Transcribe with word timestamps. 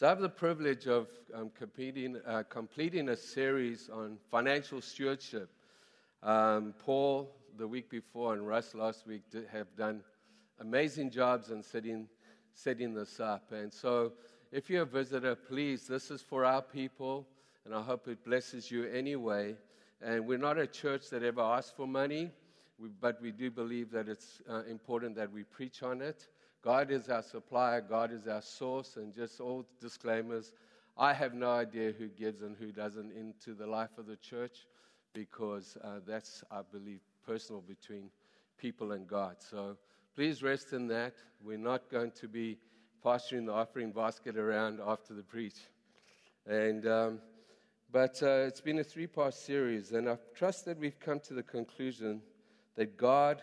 So 0.00 0.06
I 0.06 0.08
have 0.08 0.20
the 0.20 0.30
privilege 0.30 0.86
of 0.86 1.08
um, 1.34 1.50
completing, 1.54 2.16
uh, 2.26 2.44
completing 2.48 3.10
a 3.10 3.16
series 3.18 3.90
on 3.92 4.16
financial 4.30 4.80
stewardship. 4.80 5.50
Um, 6.22 6.72
Paul, 6.78 7.36
the 7.58 7.68
week 7.68 7.90
before, 7.90 8.32
and 8.32 8.48
Russ 8.48 8.74
last 8.74 9.06
week 9.06 9.20
did, 9.30 9.46
have 9.52 9.66
done 9.76 10.00
amazing 10.58 11.10
jobs 11.10 11.50
in 11.50 11.62
setting, 11.62 12.08
setting 12.54 12.94
this 12.94 13.20
up. 13.20 13.52
And 13.52 13.70
so, 13.70 14.14
if 14.50 14.70
you're 14.70 14.84
a 14.84 14.86
visitor, 14.86 15.34
please, 15.34 15.86
this 15.86 16.10
is 16.10 16.22
for 16.22 16.46
our 16.46 16.62
people, 16.62 17.26
and 17.66 17.74
I 17.74 17.82
hope 17.82 18.08
it 18.08 18.24
blesses 18.24 18.70
you 18.70 18.86
anyway. 18.86 19.54
And 20.00 20.26
we're 20.26 20.38
not 20.38 20.56
a 20.56 20.66
church 20.66 21.10
that 21.10 21.22
ever 21.22 21.42
asks 21.42 21.74
for 21.76 21.86
money, 21.86 22.30
we, 22.78 22.88
but 22.88 23.20
we 23.20 23.32
do 23.32 23.50
believe 23.50 23.90
that 23.90 24.08
it's 24.08 24.40
uh, 24.48 24.62
important 24.62 25.14
that 25.16 25.30
we 25.30 25.42
preach 25.42 25.82
on 25.82 26.00
it. 26.00 26.26
God 26.62 26.90
is 26.90 27.08
our 27.08 27.22
supplier, 27.22 27.80
God 27.80 28.12
is 28.12 28.28
our 28.28 28.42
source, 28.42 28.96
and 28.96 29.14
just 29.14 29.40
all 29.40 29.64
disclaimers. 29.80 30.52
I 30.96 31.14
have 31.14 31.32
no 31.32 31.50
idea 31.50 31.92
who 31.92 32.08
gives 32.08 32.42
and 32.42 32.56
who 32.56 32.70
doesn't 32.70 33.12
into 33.12 33.54
the 33.54 33.66
life 33.66 33.96
of 33.96 34.06
the 34.06 34.16
church 34.16 34.66
because 35.14 35.78
uh, 35.82 36.00
that's, 36.06 36.44
I 36.50 36.60
believe, 36.70 37.00
personal 37.26 37.62
between 37.62 38.10
people 38.58 38.92
and 38.92 39.06
God. 39.06 39.36
So 39.38 39.78
please 40.14 40.42
rest 40.42 40.74
in 40.74 40.86
that. 40.88 41.14
We're 41.42 41.56
not 41.56 41.90
going 41.90 42.10
to 42.20 42.28
be 42.28 42.58
pasturing 43.02 43.46
the 43.46 43.52
offering 43.52 43.92
basket 43.92 44.36
around 44.36 44.80
after 44.86 45.14
the 45.14 45.22
preach. 45.22 45.56
And, 46.46 46.86
um, 46.86 47.20
but 47.90 48.22
uh, 48.22 48.44
it's 48.46 48.60
been 48.60 48.78
a 48.80 48.84
three 48.84 49.06
part 49.06 49.32
series, 49.32 49.92
and 49.92 50.08
I 50.08 50.18
trust 50.34 50.66
that 50.66 50.78
we've 50.78 51.00
come 51.00 51.20
to 51.20 51.34
the 51.34 51.42
conclusion 51.42 52.20
that 52.76 52.98
God 52.98 53.42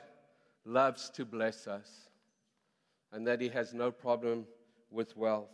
loves 0.66 1.10
to 1.12 1.26
bless 1.26 1.68
us 1.68 2.07
and 3.12 3.26
that 3.28 3.42
he 3.42 3.50
has 3.50 3.74
no 3.74 3.92
problem 3.92 4.46
with 4.92 5.16
wealth. 5.16 5.50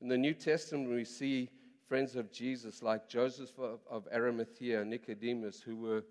In 0.00 0.08
the 0.08 0.18
New 0.18 0.34
Testament, 0.34 0.90
we 0.90 1.04
see 1.04 1.48
friends 1.88 2.16
of 2.16 2.32
Jesus 2.32 2.82
like 2.82 3.08
Joseph 3.08 3.52
of 3.58 4.08
Arimathea, 4.12 4.80
and 4.80 4.90
Nicodemus, 4.90 5.60
who 5.60 5.76
were 5.76 6.04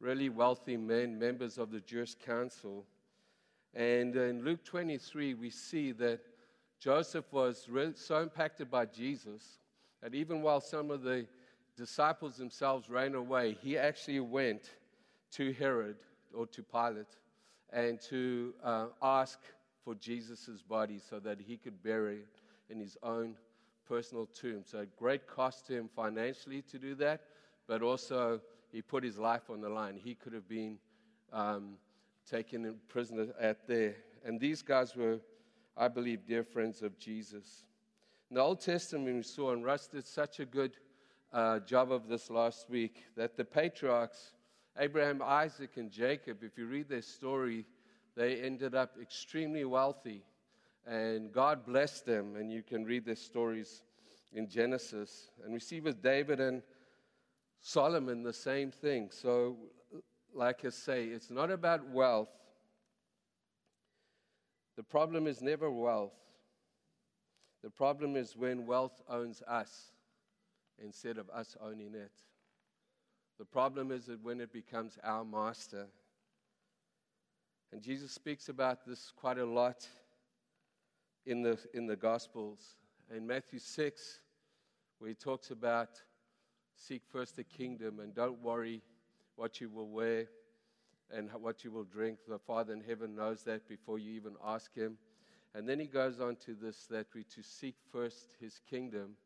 really 0.00 0.28
wealthy 0.28 0.76
men, 0.76 1.18
members 1.18 1.58
of 1.58 1.70
the 1.70 1.80
Jewish 1.80 2.14
council. 2.14 2.84
And 3.74 4.14
in 4.16 4.44
Luke 4.44 4.64
23, 4.64 5.34
we 5.34 5.48
see 5.48 5.92
that 5.92 6.20
Joseph 6.80 7.32
was 7.32 7.68
so 7.94 8.20
impacted 8.20 8.70
by 8.70 8.86
Jesus 8.86 9.58
that 10.02 10.14
even 10.14 10.42
while 10.42 10.60
some 10.60 10.90
of 10.90 11.02
the 11.02 11.26
disciples 11.76 12.36
themselves 12.36 12.90
ran 12.90 13.14
away, 13.14 13.56
he 13.62 13.78
actually 13.78 14.20
went 14.20 14.70
to 15.32 15.52
Herod 15.52 15.96
or 16.34 16.46
to 16.48 16.62
Pilate 16.62 17.16
and 17.72 18.00
to 18.02 18.52
uh, 18.62 18.86
ask 19.00 19.38
for 19.84 19.94
Jesus' 19.94 20.62
body 20.66 20.98
so 20.98 21.18
that 21.20 21.40
he 21.40 21.56
could 21.56 21.82
bury 21.82 22.18
it 22.18 22.40
in 22.70 22.78
his 22.80 22.96
own 23.02 23.36
personal 23.86 24.26
tomb. 24.26 24.62
So, 24.64 24.86
great 24.96 25.26
cost 25.26 25.66
to 25.66 25.74
him 25.74 25.88
financially 25.94 26.62
to 26.62 26.78
do 26.78 26.94
that, 26.96 27.22
but 27.66 27.82
also 27.82 28.40
he 28.70 28.80
put 28.80 29.04
his 29.04 29.18
life 29.18 29.50
on 29.50 29.60
the 29.60 29.68
line. 29.68 29.98
He 30.02 30.14
could 30.14 30.32
have 30.32 30.48
been 30.48 30.78
um, 31.32 31.74
taken 32.28 32.76
prisoner 32.88 33.28
at 33.40 33.66
there. 33.66 33.96
And 34.24 34.40
these 34.40 34.62
guys 34.62 34.94
were, 34.96 35.20
I 35.76 35.88
believe, 35.88 36.26
dear 36.26 36.44
friends 36.44 36.82
of 36.82 36.98
Jesus. 36.98 37.64
In 38.30 38.36
the 38.36 38.40
Old 38.40 38.60
Testament, 38.60 39.16
we 39.16 39.22
saw, 39.22 39.52
and 39.52 39.64
Russ 39.64 39.88
did 39.88 40.06
such 40.06 40.40
a 40.40 40.46
good 40.46 40.76
uh, 41.32 41.58
job 41.60 41.92
of 41.92 42.08
this 42.08 42.30
last 42.30 42.70
week, 42.70 43.04
that 43.16 43.36
the 43.36 43.44
patriarchs, 43.44 44.32
Abraham, 44.78 45.20
Isaac, 45.22 45.76
and 45.76 45.90
Jacob, 45.90 46.42
if 46.42 46.56
you 46.56 46.66
read 46.66 46.88
their 46.88 47.02
story, 47.02 47.66
they 48.16 48.40
ended 48.40 48.74
up 48.74 48.96
extremely 49.00 49.64
wealthy. 49.64 50.22
And 50.86 51.32
God 51.32 51.64
blessed 51.64 52.06
them. 52.06 52.36
And 52.36 52.50
you 52.50 52.62
can 52.62 52.84
read 52.84 53.04
their 53.04 53.16
stories 53.16 53.82
in 54.32 54.48
Genesis. 54.48 55.30
And 55.44 55.52
we 55.52 55.60
see 55.60 55.80
with 55.80 56.02
David 56.02 56.40
and 56.40 56.62
Solomon 57.60 58.22
the 58.22 58.32
same 58.32 58.70
thing. 58.70 59.10
So, 59.12 59.56
like 60.34 60.64
I 60.64 60.70
say, 60.70 61.04
it's 61.06 61.30
not 61.30 61.50
about 61.50 61.88
wealth. 61.90 62.30
The 64.76 64.82
problem 64.82 65.26
is 65.26 65.40
never 65.40 65.70
wealth. 65.70 66.14
The 67.62 67.70
problem 67.70 68.16
is 68.16 68.36
when 68.36 68.66
wealth 68.66 69.00
owns 69.08 69.42
us 69.46 69.92
instead 70.82 71.18
of 71.18 71.30
us 71.30 71.56
owning 71.62 71.94
it. 71.94 72.10
The 73.38 73.44
problem 73.44 73.92
is 73.92 74.06
that 74.06 74.22
when 74.22 74.40
it 74.40 74.52
becomes 74.52 74.98
our 75.04 75.24
master. 75.24 75.86
And 77.72 77.80
Jesus 77.82 78.12
speaks 78.12 78.50
about 78.50 78.84
this 78.86 79.12
quite 79.16 79.38
a 79.38 79.46
lot 79.46 79.88
in 81.24 81.42
the, 81.42 81.58
in 81.72 81.86
the 81.86 81.96
Gospels. 81.96 82.76
In 83.14 83.26
Matthew 83.26 83.58
6, 83.58 84.20
where 84.98 85.08
he 85.08 85.14
talks 85.14 85.50
about 85.50 85.88
seek 86.76 87.02
first 87.10 87.36
the 87.36 87.44
kingdom 87.44 88.00
and 88.00 88.14
don't 88.14 88.40
worry 88.42 88.82
what 89.36 89.60
you 89.60 89.70
will 89.70 89.88
wear 89.88 90.26
and 91.10 91.30
what 91.32 91.64
you 91.64 91.70
will 91.70 91.84
drink. 91.84 92.18
The 92.28 92.38
Father 92.38 92.72
in 92.72 92.80
heaven 92.80 93.14
knows 93.14 93.42
that 93.44 93.68
before 93.68 93.98
you 93.98 94.12
even 94.12 94.34
ask 94.44 94.74
him. 94.74 94.98
And 95.54 95.68
then 95.68 95.78
he 95.78 95.86
goes 95.86 96.20
on 96.20 96.36
to 96.46 96.54
this 96.54 96.86
that 96.90 97.06
we 97.14 97.24
to 97.24 97.42
seek 97.42 97.76
first 97.90 98.30
his 98.40 98.60
kingdom. 98.68 99.16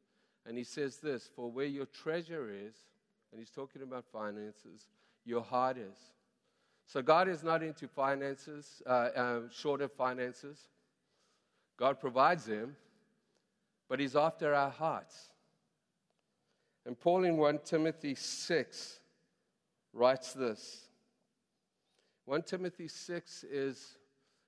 And 0.44 0.56
he 0.56 0.64
says 0.64 0.98
this 0.98 1.30
For 1.34 1.50
where 1.50 1.66
your 1.66 1.86
treasure 1.86 2.48
is, 2.50 2.74
and 3.30 3.40
he's 3.40 3.50
talking 3.50 3.82
about 3.82 4.04
finances, 4.12 4.88
your 5.24 5.42
heart 5.42 5.76
is. 5.78 5.98
So 6.86 7.02
God 7.02 7.28
is 7.28 7.42
not 7.42 7.62
into 7.62 7.88
finances, 7.88 8.80
uh, 8.86 9.08
um, 9.16 9.50
short 9.52 9.80
of 9.82 9.92
finances. 9.92 10.68
God 11.76 12.00
provides 12.00 12.44
them, 12.44 12.76
but 13.88 13.98
He's 13.98 14.14
after 14.16 14.54
our 14.54 14.70
hearts. 14.70 15.30
And 16.86 16.98
Paul 16.98 17.24
in 17.24 17.36
1 17.36 17.58
Timothy 17.64 18.14
6 18.14 19.00
writes 19.92 20.32
this 20.32 20.86
1 22.26 22.42
Timothy 22.42 22.88
6 22.88 23.44
is 23.44 23.98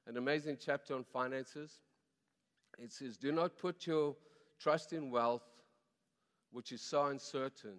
an 0.06 0.16
amazing 0.16 0.58
chapter 0.60 0.94
on 0.94 1.04
finances. 1.04 1.80
It 2.78 2.92
says, 2.92 3.16
Do 3.16 3.32
not 3.32 3.58
put 3.58 3.86
your 3.86 4.14
trust 4.60 4.92
in 4.92 5.10
wealth, 5.10 5.46
which 6.52 6.70
is 6.70 6.80
so 6.80 7.06
uncertain. 7.06 7.78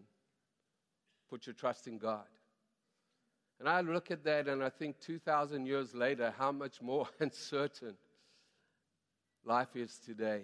Put 1.29 1.47
your 1.47 1.53
trust 1.53 1.87
in 1.87 1.97
God. 1.97 2.25
And 3.59 3.67
I 3.67 3.81
look 3.81 4.09
at 4.09 4.23
that 4.23 4.47
and 4.47 4.63
I 4.63 4.69
think 4.69 4.99
2,000 5.01 5.65
years 5.65 5.93
later, 5.93 6.33
how 6.37 6.51
much 6.51 6.81
more 6.81 7.07
uncertain 7.19 7.95
life 9.43 9.75
is 9.75 9.97
today. 9.97 10.43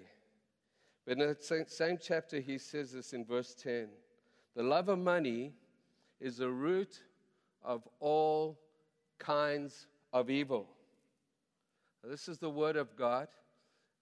But 1.06 1.20
in 1.20 1.20
the 1.20 1.66
same 1.68 1.98
chapter, 2.02 2.40
he 2.40 2.58
says 2.58 2.92
this 2.92 3.14
in 3.14 3.26
verse 3.26 3.54
10 3.56 3.88
The 4.56 4.64
love 4.64 4.90
of 4.90 5.00
money 5.00 5.54
is 6.20 6.38
the 6.38 6.50
root 6.50 7.02
of 7.64 7.88
all 8.00 8.60
kinds 9.20 9.88
of 10.12 10.30
evil. 10.30 10.68
Now, 12.04 12.10
this 12.10 12.28
is 12.28 12.38
the 12.38 12.50
word 12.50 12.76
of 12.76 12.96
God, 12.96 13.28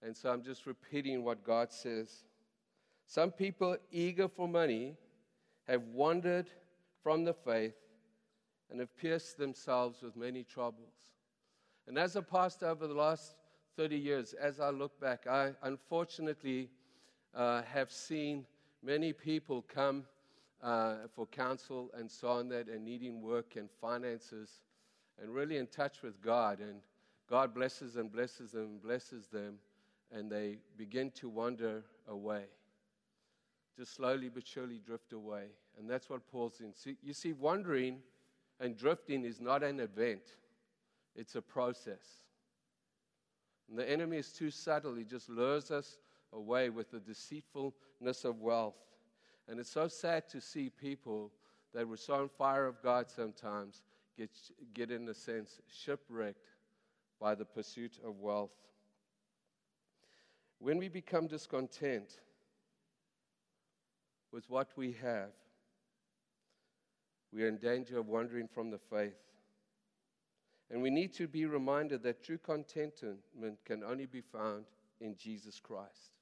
and 0.02 0.16
so 0.16 0.30
I'm 0.30 0.42
just 0.42 0.66
repeating 0.66 1.22
what 1.22 1.44
God 1.44 1.72
says. 1.72 2.24
Some 3.06 3.30
people 3.30 3.76
eager 3.90 4.28
for 4.28 4.48
money 4.48 4.96
have 5.68 5.82
wandered 5.92 6.46
from 7.02 7.24
the 7.24 7.34
faith 7.34 7.74
and 8.70 8.80
have 8.80 8.96
pierced 8.96 9.38
themselves 9.38 10.02
with 10.02 10.16
many 10.16 10.42
troubles. 10.42 10.94
And 11.86 11.98
as 11.98 12.16
a 12.16 12.22
pastor 12.22 12.68
over 12.68 12.86
the 12.86 12.94
last 12.94 13.36
30 13.76 13.96
years, 13.96 14.32
as 14.34 14.60
I 14.60 14.70
look 14.70 14.98
back, 15.00 15.26
I 15.26 15.52
unfortunately 15.62 16.70
uh, 17.34 17.62
have 17.62 17.90
seen 17.90 18.46
many 18.82 19.12
people 19.12 19.62
come 19.62 20.04
uh, 20.62 20.94
for 21.14 21.26
counsel 21.26 21.90
and 21.98 22.10
so 22.10 22.28
on 22.28 22.48
that 22.48 22.68
and 22.68 22.84
needing 22.84 23.20
work 23.20 23.56
and 23.56 23.68
finances 23.80 24.60
and 25.20 25.34
really 25.34 25.58
in 25.58 25.66
touch 25.66 26.02
with 26.02 26.20
God. 26.22 26.60
And 26.60 26.80
God 27.28 27.54
blesses 27.54 27.96
and 27.96 28.10
blesses 28.10 28.52
them, 28.52 28.78
blesses 28.82 29.26
them, 29.26 29.56
and 30.12 30.30
they 30.30 30.58
begin 30.76 31.10
to 31.12 31.28
wander 31.28 31.82
away. 32.08 32.44
Just 33.76 33.94
slowly 33.94 34.28
but 34.28 34.46
surely 34.46 34.78
drift 34.78 35.12
away. 35.12 35.46
And 35.78 35.90
that's 35.90 36.08
what 36.08 36.26
Paul's 36.30 36.60
in. 36.60 36.72
See, 36.74 36.96
you 37.02 37.12
see, 37.12 37.32
wandering 37.32 37.98
and 38.60 38.76
drifting 38.76 39.24
is 39.24 39.40
not 39.40 39.62
an 39.62 39.80
event, 39.80 40.22
it's 41.14 41.34
a 41.34 41.42
process. 41.42 42.22
And 43.68 43.78
the 43.78 43.88
enemy 43.88 44.18
is 44.18 44.32
too 44.32 44.50
subtle, 44.50 44.94
he 44.94 45.04
just 45.04 45.28
lures 45.28 45.70
us 45.70 45.98
away 46.32 46.70
with 46.70 46.90
the 46.90 47.00
deceitfulness 47.00 48.24
of 48.24 48.40
wealth. 48.40 48.76
And 49.48 49.58
it's 49.60 49.70
so 49.70 49.88
sad 49.88 50.28
to 50.30 50.40
see 50.40 50.70
people 50.70 51.30
that 51.74 51.86
were 51.86 51.96
so 51.96 52.14
on 52.14 52.28
fire 52.28 52.66
of 52.66 52.82
God 52.82 53.10
sometimes 53.10 53.82
get, 54.16 54.30
get 54.72 54.90
in 54.90 55.08
a 55.08 55.14
sense, 55.14 55.60
shipwrecked 55.68 56.46
by 57.20 57.34
the 57.34 57.44
pursuit 57.44 57.98
of 58.04 58.20
wealth. 58.20 58.52
When 60.58 60.78
we 60.78 60.88
become 60.88 61.26
discontent 61.26 62.20
with 64.32 64.48
what 64.48 64.68
we 64.76 64.92
have, 65.02 65.30
we 67.34 67.42
are 67.42 67.48
in 67.48 67.56
danger 67.56 67.98
of 67.98 68.06
wandering 68.06 68.46
from 68.46 68.70
the 68.70 68.78
faith. 68.78 69.18
And 70.70 70.80
we 70.80 70.90
need 70.90 71.12
to 71.14 71.26
be 71.26 71.46
reminded 71.46 72.02
that 72.04 72.22
true 72.22 72.38
contentment 72.38 73.58
can 73.64 73.82
only 73.82 74.06
be 74.06 74.20
found 74.20 74.66
in 75.00 75.16
Jesus 75.16 75.58
Christ. 75.60 76.12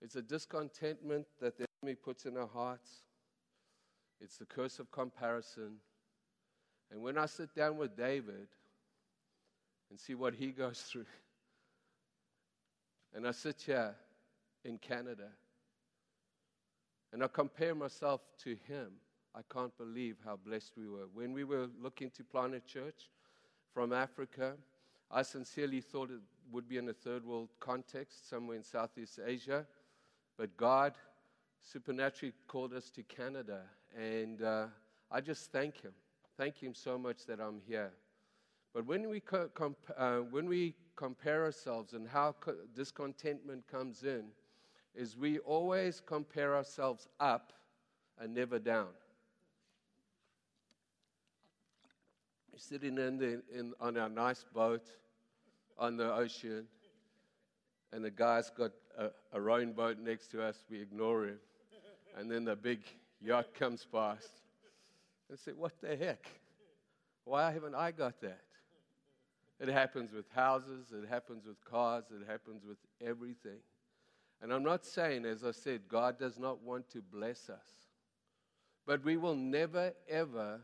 It's 0.00 0.14
a 0.14 0.22
discontentment 0.22 1.26
that 1.40 1.58
the 1.58 1.66
enemy 1.82 1.96
puts 1.96 2.24
in 2.24 2.36
our 2.36 2.46
hearts. 2.46 2.88
It's 4.20 4.38
the 4.38 4.46
curse 4.46 4.78
of 4.78 4.92
comparison. 4.92 5.78
And 6.92 7.02
when 7.02 7.18
I 7.18 7.26
sit 7.26 7.54
down 7.54 7.76
with 7.76 7.96
David 7.96 8.46
and 9.90 9.98
see 9.98 10.14
what 10.14 10.34
he 10.34 10.46
goes 10.52 10.80
through, 10.80 11.06
and 13.12 13.26
I 13.26 13.32
sit 13.32 13.60
here 13.66 13.94
in 14.64 14.78
Canada 14.78 15.30
and 17.12 17.22
I 17.22 17.28
compare 17.28 17.74
myself 17.74 18.20
to 18.44 18.56
him, 18.66 18.92
I 19.34 19.40
can't 19.52 19.76
believe 19.76 20.16
how 20.24 20.36
blessed 20.36 20.72
we 20.76 20.88
were. 20.88 21.06
When 21.12 21.32
we 21.32 21.44
were 21.44 21.68
looking 21.80 22.10
to 22.10 22.24
plant 22.24 22.54
a 22.54 22.60
church 22.60 23.10
from 23.72 23.92
Africa, 23.92 24.54
I 25.10 25.22
sincerely 25.22 25.80
thought 25.80 26.10
it 26.10 26.20
would 26.50 26.68
be 26.68 26.76
in 26.78 26.88
a 26.88 26.92
third 26.92 27.24
world 27.24 27.50
context, 27.60 28.28
somewhere 28.28 28.56
in 28.56 28.62
Southeast 28.62 29.18
Asia. 29.24 29.66
But 30.36 30.56
God 30.56 30.94
supernaturally 31.60 32.34
called 32.46 32.72
us 32.72 32.90
to 32.90 33.02
Canada. 33.02 33.62
And 33.96 34.42
uh, 34.42 34.66
I 35.10 35.20
just 35.20 35.50
thank 35.52 35.80
Him. 35.82 35.92
Thank 36.36 36.62
Him 36.62 36.74
so 36.74 36.98
much 36.98 37.26
that 37.26 37.40
I'm 37.40 37.60
here. 37.66 37.92
But 38.74 38.86
when 38.86 39.08
we, 39.08 39.20
co- 39.20 39.48
comp- 39.48 39.90
uh, 39.96 40.18
when 40.18 40.46
we 40.46 40.74
compare 40.96 41.44
ourselves 41.44 41.94
and 41.94 42.06
how 42.08 42.32
co- 42.40 42.54
discontentment 42.74 43.66
comes 43.66 44.04
in, 44.04 44.26
is 44.98 45.16
we 45.16 45.38
always 45.38 46.02
compare 46.04 46.56
ourselves 46.56 47.06
up 47.20 47.52
and 48.18 48.34
never 48.34 48.58
down. 48.58 48.88
We're 52.52 52.58
sitting 52.58 52.98
in, 52.98 53.16
the, 53.16 53.42
in 53.56 53.74
on 53.80 53.96
our 53.96 54.08
nice 54.08 54.44
boat 54.52 54.82
on 55.78 55.96
the 55.96 56.12
ocean, 56.12 56.66
and 57.92 58.04
the 58.04 58.10
guy's 58.10 58.50
got 58.50 58.72
a, 58.98 59.10
a 59.32 59.40
rowing 59.40 59.72
boat 59.72 59.98
next 60.00 60.32
to 60.32 60.42
us. 60.42 60.64
We 60.68 60.80
ignore 60.80 61.26
him. 61.26 61.38
And 62.18 62.28
then 62.28 62.44
the 62.44 62.56
big 62.56 62.80
yacht 63.20 63.54
comes 63.54 63.86
past. 63.90 64.30
And 65.30 65.38
say, 65.38 65.52
What 65.52 65.80
the 65.80 65.94
heck? 65.94 66.26
Why 67.24 67.52
haven't 67.52 67.76
I 67.76 67.92
got 67.92 68.20
that? 68.22 68.40
It 69.60 69.68
happens 69.68 70.12
with 70.12 70.24
houses, 70.34 70.86
it 70.92 71.08
happens 71.08 71.46
with 71.46 71.64
cars, 71.64 72.04
it 72.10 72.28
happens 72.28 72.64
with 72.66 72.78
everything. 73.00 73.60
And 74.40 74.52
I'm 74.52 74.62
not 74.62 74.84
saying, 74.84 75.24
as 75.24 75.44
I 75.44 75.50
said, 75.50 75.82
God 75.88 76.18
does 76.18 76.38
not 76.38 76.62
want 76.62 76.88
to 76.90 77.02
bless 77.02 77.50
us. 77.50 77.88
But 78.86 79.04
we 79.04 79.16
will 79.16 79.34
never, 79.34 79.92
ever 80.08 80.60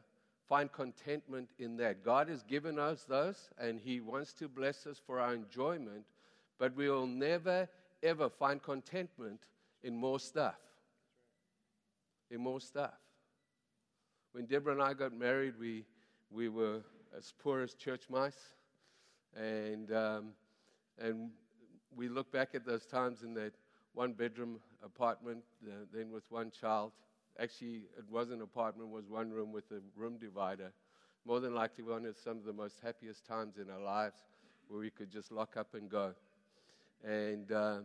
find 0.49 0.73
contentment 0.73 1.51
in 1.59 1.77
that. 1.79 2.05
God 2.05 2.29
has 2.29 2.43
given 2.43 2.79
us 2.79 3.05
those, 3.05 3.51
and 3.59 3.81
He 3.81 4.01
wants 4.01 4.33
to 4.35 4.49
bless 4.49 4.87
us 4.87 5.01
for 5.05 5.19
our 5.19 5.35
enjoyment, 5.35 6.05
but 6.59 6.75
we 6.77 6.89
will 6.89 7.07
never, 7.07 7.69
ever 8.03 8.29
find 8.29 8.63
contentment 8.63 9.41
in 9.83 9.97
more 9.97 10.21
stuff. 10.21 10.59
In 12.31 12.41
more 12.41 12.61
stuff. 12.61 12.95
When 14.33 14.47
Deborah 14.47 14.73
and 14.73 14.83
I 14.83 14.95
got 14.95 15.13
married, 15.13 15.55
we, 15.59 15.85
we 16.31 16.49
were 16.49 16.81
as 17.17 17.33
poor 17.39 17.61
as 17.61 17.75
church 17.75 18.05
mice. 18.09 18.55
And, 19.37 19.93
um, 19.93 20.29
and 20.99 21.31
we 21.97 22.09
look 22.09 22.33
back 22.33 22.55
at 22.55 22.65
those 22.65 22.87
times 22.87 23.23
in 23.23 23.35
that 23.35 23.53
one 23.95 24.13
bedroom 24.13 24.59
apartment, 24.85 25.43
uh, 25.67 25.71
then 25.93 26.11
with 26.11 26.31
one 26.31 26.51
child. 26.51 26.93
Actually, 27.39 27.83
it 27.97 28.05
wasn't 28.11 28.37
an 28.37 28.43
apartment, 28.43 28.91
was 28.91 29.09
one 29.09 29.31
room 29.31 29.53
with 29.53 29.71
a 29.71 29.81
room 29.97 30.19
divider. 30.19 30.73
More 31.25 31.41
than 31.41 31.55
likely, 31.55 31.85
one 31.85 32.05
of 32.05 32.17
some 32.17 32.37
of 32.37 32.45
the 32.45 32.53
most 32.53 32.81
happiest 32.83 33.25
times 33.25 33.57
in 33.57 33.71
our 33.71 33.81
lives 33.81 34.19
where 34.69 34.81
we 34.81 34.91
could 34.91 35.11
just 35.11 35.33
lock 35.33 35.57
up 35.57 35.75
and 35.75 35.89
go. 35.89 36.13
And, 37.03 37.51
uh, 37.51 37.79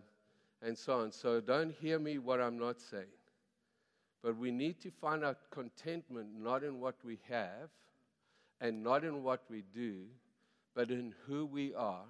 and 0.62 0.78
so 0.78 1.00
on. 1.00 1.12
So 1.12 1.40
don't 1.40 1.74
hear 1.80 2.00
me 2.00 2.18
what 2.18 2.42
I'm 2.42 2.58
not 2.58 2.80
saying. 2.82 3.06
But 4.22 4.38
we 4.38 4.52
need 4.52 4.82
to 4.82 4.92
find 4.92 5.24
our 5.24 5.38
contentment 5.50 6.28
not 6.38 6.64
in 6.64 6.80
what 6.80 6.96
we 7.04 7.20
have 7.30 7.70
and 8.60 8.84
not 8.84 9.04
in 9.04 9.24
what 9.24 9.44
we 9.50 9.64
do, 9.74 10.04
but 10.76 10.92
in 10.92 11.14
who 11.26 11.46
we 11.46 11.74
are 11.74 12.04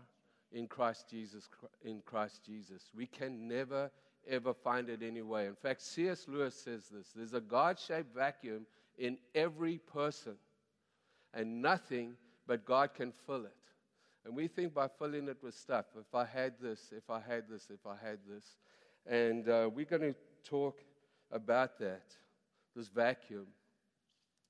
in 0.52 0.68
Christ 0.68 1.10
Jesus. 1.10 1.48
In 1.84 2.02
Christ 2.06 2.46
Jesus, 2.46 2.90
we 2.96 3.06
can 3.06 3.48
never 3.48 3.92
ever 4.28 4.54
find 4.54 4.90
it 4.90 5.02
anyway. 5.02 5.48
In 5.48 5.56
fact, 5.56 5.82
C.S. 5.82 6.26
Lewis 6.28 6.56
says 6.56 6.90
this: 6.90 7.08
"There's 7.16 7.34
a 7.34 7.42
God-shaped 7.42 8.14
vacuum 8.14 8.66
in 8.98 9.18
every 9.34 9.78
person, 9.78 10.36
and 11.34 11.62
nothing 11.62 12.16
but 12.48 12.66
God 12.66 12.94
can 12.94 13.12
fill 13.12 13.46
it." 13.46 13.54
And 14.26 14.36
we 14.36 14.48
think 14.48 14.74
by 14.74 14.88
filling 14.88 15.28
it 15.28 15.38
with 15.42 15.56
stuff. 15.56 15.86
If 15.98 16.14
I 16.14 16.26
had 16.26 16.54
this, 16.62 16.92
if 16.96 17.10
I 17.10 17.20
had 17.20 17.46
this, 17.50 17.70
if 17.70 17.86
I 17.86 17.96
had 17.96 18.20
this, 18.28 18.58
and 19.06 19.48
uh, 19.48 19.70
we're 19.74 19.86
going 19.86 20.14
to 20.14 20.16
talk 20.44 20.80
about 21.32 21.80
that. 21.80 22.04
This 22.76 22.88
vacuum. 22.88 23.48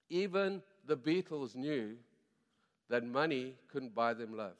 Even 0.09 0.61
the 0.85 0.97
Beatles 0.97 1.55
knew 1.55 1.95
that 2.89 3.05
money 3.05 3.55
couldn't 3.71 3.93
buy 3.93 4.13
them 4.13 4.35
love. 4.35 4.57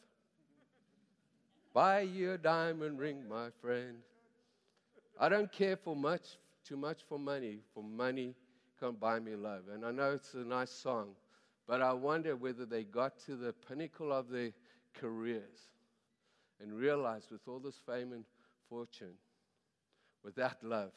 Buy 1.74 2.02
you 2.02 2.34
a 2.34 2.38
diamond 2.38 3.00
ring, 3.00 3.24
my 3.30 3.50
friend. 3.62 3.98
I 5.20 5.30
don't 5.30 5.52
care 5.52 5.76
for 5.76 5.96
much, 5.96 6.38
too 6.66 6.78
much 6.78 7.02
for 7.08 7.20
money. 7.20 7.60
For 7.74 7.84
money 7.84 8.36
can't 8.80 9.00
buy 9.00 9.20
me 9.20 9.36
love. 9.36 9.64
And 9.74 9.86
I 9.86 9.92
know 9.92 10.12
it's 10.12 10.34
a 10.34 10.38
nice 10.38 10.72
song, 10.72 11.10
but 11.68 11.82
I 11.82 11.94
wonder 11.94 12.36
whether 12.36 12.66
they 12.66 12.84
got 12.84 13.20
to 13.26 13.36
the 13.36 13.54
pinnacle 13.54 14.12
of 14.12 14.30
their 14.30 14.52
careers 15.00 15.70
and 16.62 16.74
realized 16.74 17.32
with 17.32 17.48
all 17.48 17.60
this 17.60 17.80
fame 17.86 18.14
and 18.14 18.26
fortune, 18.70 19.14
without 20.24 20.64
love, 20.64 20.92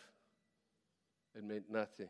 it 1.35 1.45
meant 1.45 1.71
nothing. 1.71 2.09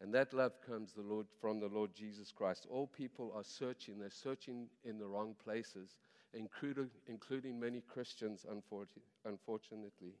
And 0.00 0.12
that 0.14 0.32
love 0.32 0.52
comes 0.66 0.92
the 0.92 1.02
Lord, 1.02 1.26
from 1.40 1.60
the 1.60 1.68
Lord 1.68 1.94
Jesus 1.94 2.32
Christ. 2.32 2.66
All 2.68 2.88
people 2.88 3.32
are 3.36 3.44
searching. 3.44 3.98
They're 3.98 4.10
searching 4.10 4.66
in 4.84 4.98
the 4.98 5.06
wrong 5.06 5.36
places, 5.44 5.96
including, 6.34 6.90
including 7.06 7.60
many 7.60 7.80
Christians, 7.80 8.46
unfortunately. 9.24 10.14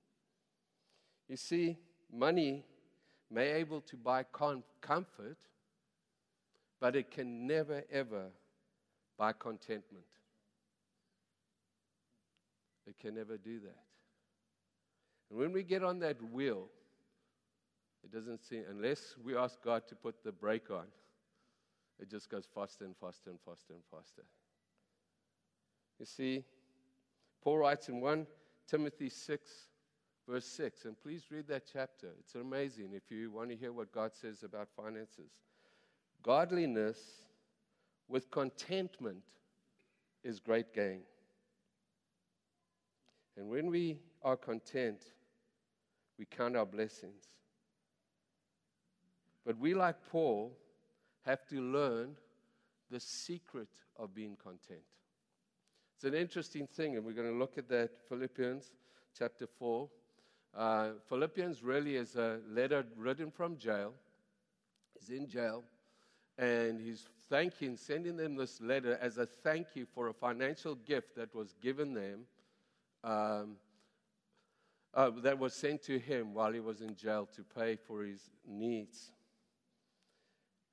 You 1.28 1.36
see, 1.36 1.78
money 2.12 2.64
may 3.30 3.52
able 3.52 3.80
to 3.82 3.96
buy 3.96 4.24
com- 4.24 4.64
comfort, 4.80 5.38
but 6.80 6.96
it 6.96 7.10
can 7.10 7.46
never, 7.46 7.84
ever 7.90 8.26
buy 9.16 9.32
contentment. 9.32 10.04
It 12.86 12.98
can 12.98 13.14
never 13.14 13.36
do 13.36 13.60
that. 13.60 13.78
And 15.30 15.38
when 15.38 15.52
we 15.52 15.62
get 15.62 15.82
on 15.82 16.00
that 16.00 16.20
wheel, 16.30 16.68
it 18.04 18.12
doesn't 18.12 18.44
seem, 18.44 18.64
unless 18.68 19.14
we 19.24 19.36
ask 19.36 19.62
God 19.62 19.86
to 19.88 19.94
put 19.94 20.22
the 20.24 20.32
brake 20.32 20.70
on, 20.70 20.86
it 22.00 22.10
just 22.10 22.28
goes 22.28 22.48
faster 22.52 22.84
and 22.84 22.96
faster 22.96 23.30
and 23.30 23.38
faster 23.46 23.74
and 23.74 23.82
faster. 23.90 24.22
You 26.02 26.06
see, 26.06 26.44
Paul 27.44 27.58
writes 27.58 27.88
in 27.88 28.00
1 28.00 28.26
Timothy 28.66 29.08
6, 29.08 29.50
verse 30.28 30.44
6, 30.46 30.84
and 30.86 31.00
please 31.00 31.26
read 31.30 31.46
that 31.46 31.62
chapter. 31.72 32.08
It's 32.18 32.34
amazing 32.34 32.90
if 32.92 33.08
you 33.08 33.30
want 33.30 33.50
to 33.50 33.56
hear 33.56 33.72
what 33.72 33.92
God 33.92 34.10
says 34.12 34.42
about 34.42 34.66
finances. 34.76 35.30
Godliness 36.20 36.98
with 38.08 38.32
contentment 38.32 39.22
is 40.24 40.40
great 40.40 40.74
gain. 40.74 41.02
And 43.36 43.48
when 43.48 43.70
we 43.70 44.00
are 44.24 44.36
content, 44.36 45.04
we 46.18 46.24
count 46.24 46.56
our 46.56 46.66
blessings. 46.66 47.28
But 49.46 49.56
we, 49.56 49.72
like 49.72 50.04
Paul, 50.10 50.58
have 51.24 51.46
to 51.46 51.60
learn 51.60 52.16
the 52.90 52.98
secret 52.98 53.68
of 53.96 54.12
being 54.12 54.34
content. 54.42 54.82
It's 56.02 56.12
an 56.12 56.20
interesting 56.20 56.66
thing, 56.66 56.96
and 56.96 57.04
we're 57.04 57.12
going 57.12 57.30
to 57.30 57.38
look 57.38 57.58
at 57.58 57.68
that 57.68 57.90
Philippians 58.08 58.72
chapter 59.16 59.46
4. 59.46 59.88
Uh, 60.52 60.88
Philippians 61.08 61.62
really 61.62 61.94
is 61.94 62.16
a 62.16 62.40
letter 62.50 62.84
written 62.96 63.30
from 63.30 63.56
jail. 63.56 63.94
He's 64.98 65.16
in 65.16 65.28
jail, 65.28 65.62
and 66.36 66.80
he's 66.80 67.06
thanking, 67.30 67.76
sending 67.76 68.16
them 68.16 68.34
this 68.34 68.60
letter 68.60 68.98
as 69.00 69.18
a 69.18 69.26
thank 69.26 69.76
you 69.76 69.86
for 69.94 70.08
a 70.08 70.12
financial 70.12 70.74
gift 70.74 71.14
that 71.14 71.32
was 71.36 71.54
given 71.62 71.94
them, 71.94 72.24
um, 73.04 73.54
uh, 74.94 75.10
that 75.22 75.38
was 75.38 75.54
sent 75.54 75.84
to 75.84 76.00
him 76.00 76.34
while 76.34 76.52
he 76.52 76.58
was 76.58 76.80
in 76.80 76.96
jail 76.96 77.28
to 77.36 77.44
pay 77.44 77.76
for 77.76 78.02
his 78.02 78.28
needs. 78.44 79.12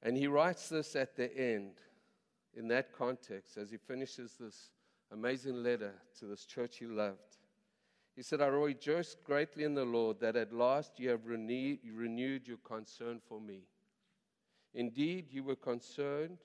And 0.02 0.18
he 0.18 0.26
writes 0.26 0.70
this 0.70 0.96
at 0.96 1.16
the 1.16 1.32
end, 1.38 1.74
in 2.56 2.68
that 2.70 2.98
context, 2.98 3.58
as 3.58 3.70
he 3.70 3.78
finishes 3.78 4.34
this 4.40 4.72
amazing 5.12 5.64
letter 5.64 5.94
to 6.20 6.26
this 6.26 6.46
church 6.46 6.78
he 6.78 6.86
loved. 6.86 7.38
He 8.16 8.24
said, 8.24 8.42
I 8.42 8.48
rejoice 8.48 9.16
greatly 9.24 9.64
in 9.64 9.74
the 9.74 9.86
Lord 9.86 10.20
that 10.20 10.36
at 10.36 10.52
last 10.52 11.00
you 11.00 11.10
have 11.10 11.26
renewed 11.26 12.48
your 12.48 12.58
concern 12.58 13.22
for 13.28 13.40
me. 13.40 13.62
Indeed, 14.74 15.28
you 15.32 15.44
were 15.44 15.56
concerned, 15.56 16.38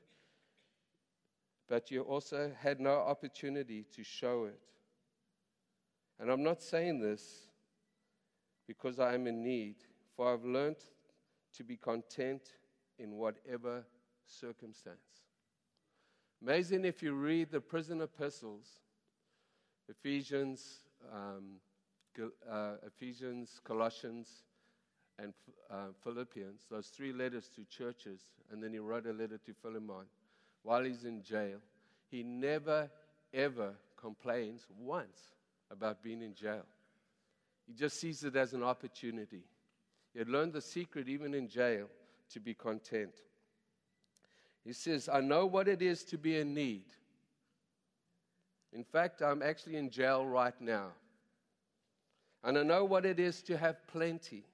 but 1.69 1.91
you 1.91 2.03
also 2.03 2.53
had 2.59 2.81
no 2.81 2.93
opportunity 2.93 3.85
to 3.95 4.05
show 4.05 4.45
it. 4.45 4.61
And 6.21 6.31
I'm 6.31 6.43
not 6.43 6.63
saying 6.63 7.01
this 7.01 7.49
because 8.67 9.01
I 9.01 9.15
am 9.15 9.27
in 9.27 9.43
need, 9.43 9.77
for 10.17 10.33
I've 10.33 10.45
learned 10.45 10.77
to 11.57 11.65
be 11.65 11.77
content 11.77 12.55
in 12.99 13.17
whatever 13.17 13.85
circumstance. 14.25 15.24
Amazing 16.47 16.85
if 16.85 17.03
you 17.03 17.15
read 17.15 17.51
the 17.51 17.61
prison 17.61 18.03
epistles, 18.03 18.67
Ephesians, 19.89 20.81
um, 21.11 21.55
uh, 22.51 22.73
Ephesians, 22.87 23.63
Colossians, 23.65 24.29
and 25.19 25.33
uh, 25.71 25.87
Philippians, 26.03 26.67
those 26.71 26.89
three 26.89 27.15
letters 27.15 27.49
to 27.57 27.65
churches, 27.65 28.21
and 28.53 28.63
then 28.63 28.75
he 28.75 28.79
wrote 28.79 29.07
a 29.07 29.13
letter 29.13 29.39
to 29.39 29.55
Philemon 29.55 30.05
while 30.65 30.85
he's 30.85 31.05
in 31.05 31.23
jail. 31.23 31.57
He 32.11 32.23
never, 32.23 32.91
ever 33.33 33.73
complains 33.97 34.67
once 34.79 35.33
about 35.71 36.03
being 36.03 36.21
in 36.21 36.35
jail. 36.35 36.67
He 37.67 37.73
just 37.73 37.99
sees 37.99 38.23
it 38.23 38.37
as 38.37 38.53
an 38.53 38.63
opportunity. 38.63 39.45
He 40.13 40.19
had 40.19 40.29
learned 40.29 40.53
the 40.53 40.61
secret, 40.61 41.09
even 41.09 41.33
in 41.33 41.49
jail, 41.49 41.87
to 42.35 42.39
be 42.39 42.53
content. 42.53 43.15
He 44.65 44.73
says, 44.73 45.09
I 45.13 45.21
know 45.21 45.47
what 45.47 45.69
it 45.69 45.83
is 45.83 46.05
to 46.05 46.19
be 46.19 46.39
in 46.39 46.55
need. 46.55 46.85
In 48.73 48.83
fact, 48.83 49.23
I'm 49.23 49.43
actually 49.43 49.77
in 49.77 49.91
jail 49.91 50.27
right 50.27 50.59
now. 50.61 50.89
And 52.43 52.59
I 52.59 52.63
know 52.63 52.85
what 52.85 53.07
it 53.07 53.21
is 53.21 53.43
to 53.43 53.57
have 53.57 53.87
plenty. 53.87 54.45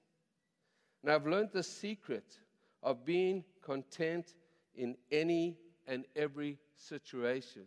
And 1.01 1.11
I've 1.11 1.25
learned 1.25 1.49
the 1.53 1.63
secret 1.63 2.37
of 2.83 3.05
being 3.05 3.43
content 3.61 4.35
in 4.75 4.95
any 5.11 5.57
and 5.87 6.05
every 6.15 6.57
situation. 6.75 7.63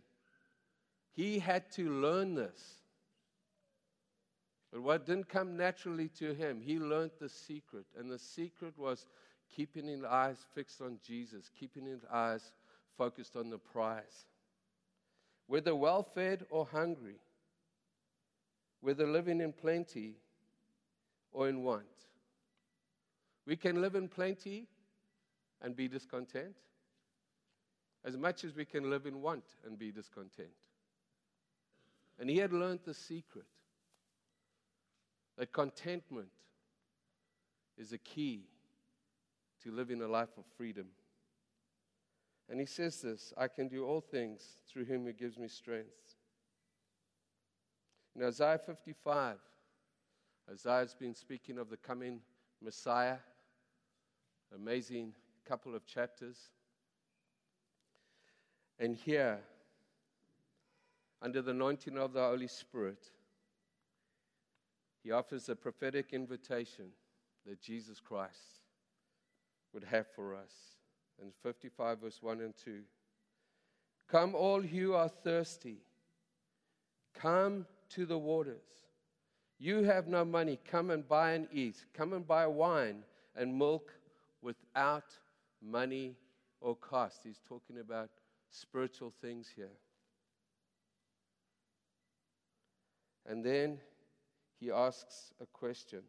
He 1.13 1.39
had 1.39 1.71
to 1.73 1.91
learn 1.91 2.35
this. 2.35 2.79
But 4.73 4.83
what 4.83 5.07
didn't 5.07 5.29
come 5.29 5.57
naturally 5.57 6.09
to 6.19 6.35
him, 6.35 6.61
he 6.61 6.79
learned 6.79 7.13
the 7.21 7.29
secret. 7.29 7.87
And 7.97 8.11
the 8.11 8.19
secret 8.19 8.77
was 8.77 9.07
keeping 9.55 9.87
his 9.87 10.03
eyes 10.03 10.37
fixed 10.55 10.81
on 10.81 10.99
Jesus, 11.07 11.51
keeping 11.59 11.85
his 11.85 12.05
eyes 12.13 12.53
focused 12.97 13.37
on 13.37 13.51
the 13.51 13.59
prize. 13.59 14.27
Whether 15.47 15.75
well 15.75 16.03
fed 16.03 16.45
or 16.51 16.67
hungry, 16.67 17.17
whether 18.81 19.07
living 19.07 19.41
in 19.41 19.53
plenty 19.53 20.15
or 21.33 21.49
in 21.49 21.63
want. 21.63 21.85
We 23.47 23.57
can 23.57 23.81
live 23.81 23.95
in 23.95 24.09
plenty 24.09 24.69
and 25.61 25.77
be 25.77 25.89
discontent 25.89 26.55
as 28.05 28.17
much 28.17 28.45
as 28.45 28.55
we 28.55 28.65
can 28.65 28.91
live 28.91 29.07
in 29.07 29.23
want 29.23 29.45
and 29.67 29.79
be 29.79 29.91
discontent. 29.91 30.49
And 32.19 32.29
he 32.29 32.37
had 32.37 32.53
learned 32.53 32.81
the 32.85 32.95
secret 32.95 33.47
that 35.37 35.53
contentment 35.53 36.29
is 37.77 37.93
a 37.93 37.99
key 37.99 38.45
to 39.65 39.73
living 39.73 40.03
a 40.03 40.09
life 40.09 40.37
of 40.39 40.45
freedom. 40.57 40.87
And 42.49 42.61
he 42.61 42.67
says 42.67 43.01
this 43.01 43.33
I 43.37 43.49
can 43.49 43.69
do 43.69 43.85
all 43.85 44.01
things 44.01 44.43
through 44.71 44.85
him 44.85 45.05
who 45.05 45.13
gives 45.13 45.39
me 45.39 45.49
strength. 45.49 46.17
In 48.15 48.23
Isaiah 48.23 48.61
55, 48.65 49.39
Isaiah's 50.53 50.95
been 50.95 51.15
speaking 51.15 51.59
of 51.59 51.71
the 51.71 51.77
coming 51.77 52.21
Messiah, 52.63 53.17
amazing 54.55 55.15
couple 55.45 55.75
of 55.75 55.87
chapters. 55.87 56.37
And 58.79 58.95
here, 58.95 59.39
under 61.23 61.43
the 61.43 61.53
anointing 61.53 61.97
of 61.99 62.13
the 62.13 62.21
Holy 62.21 62.47
Spirit, 62.47 63.11
he 65.03 65.11
offers 65.11 65.49
a 65.49 65.57
prophetic 65.57 66.13
invitation 66.13 66.87
that 67.47 67.61
Jesus 67.61 68.01
Christ 68.01 68.64
would 69.75 69.85
have 69.85 70.07
for 70.15 70.35
us. 70.35 70.53
In 71.21 71.31
55, 71.43 72.01
verse 72.01 72.19
1 72.23 72.41
and 72.41 72.55
2. 72.65 72.81
Come, 74.09 74.35
all 74.35 74.61
who 74.61 74.95
are 74.95 75.09
thirsty, 75.09 75.79
come 77.15 77.67
to 77.91 78.07
the 78.07 78.19
waters. 78.19 78.65
You 79.59 79.85
have 79.85 80.09
no 80.09 80.25
money, 80.25 80.59
come 80.65 80.91
and 80.91 81.07
buy 81.07 81.33
and 81.33 81.49
eat. 81.53 81.85
Come 81.95 82.13
and 82.13 82.27
buy 82.27 82.47
wine 82.47 83.05
and 83.37 83.57
milk 83.57 83.93
without 84.43 85.05
money 85.63 86.17
or 86.61 86.77
cost. 86.77 87.21
He's 87.25 87.41
talking 87.49 87.79
about 87.79 88.11
spiritual 88.51 89.13
things 89.21 89.51
here. 89.55 89.71
And 93.27 93.45
then 93.45 93.79
he 94.61 94.71
asks 94.71 95.33
a 95.41 95.47
question 95.47 96.03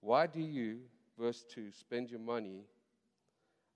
Why 0.00 0.26
do 0.26 0.40
you, 0.40 0.80
verse 1.18 1.44
2, 1.54 1.72
spend 1.72 2.10
your 2.10 2.20
money 2.20 2.64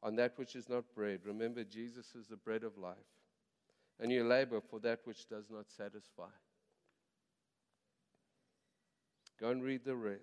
on 0.02 0.16
that 0.16 0.32
which 0.36 0.54
is 0.56 0.68
not 0.68 0.84
bread? 0.94 1.20
Remember, 1.24 1.64
Jesus 1.64 2.14
is 2.14 2.26
the 2.26 2.36
bread 2.36 2.64
of 2.64 2.76
life. 2.78 2.96
And 4.00 4.12
you 4.12 4.24
labor 4.24 4.60
for 4.60 4.78
that 4.80 5.00
which 5.04 5.28
does 5.28 5.50
not 5.50 5.68
satisfy. 5.68 6.30
Go 9.40 9.50
and 9.50 9.62
read 9.62 9.84
the 9.84 9.96
rest. 9.96 10.22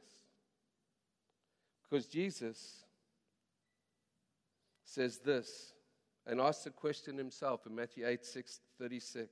Because 1.84 2.08
Jesus 2.08 2.84
says 4.84 5.20
this 5.20 5.74
and 6.26 6.42
asks 6.42 6.64
the 6.64 6.70
question 6.70 7.18
himself 7.18 7.66
in 7.66 7.76
Matthew 7.76 8.08
8 8.08 8.26
6, 8.26 8.60
36. 8.80 9.30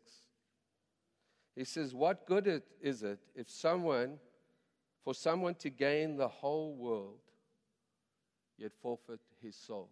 He 1.55 1.63
says, 1.63 1.93
What 1.93 2.25
good 2.25 2.63
is 2.81 3.03
it 3.03 3.19
if 3.35 3.49
someone, 3.49 4.19
for 5.03 5.13
someone 5.13 5.55
to 5.55 5.69
gain 5.69 6.17
the 6.17 6.27
whole 6.27 6.75
world, 6.75 7.19
yet 8.63 8.71
forfeit 8.81 9.19
his 9.41 9.55
soul? 9.55 9.89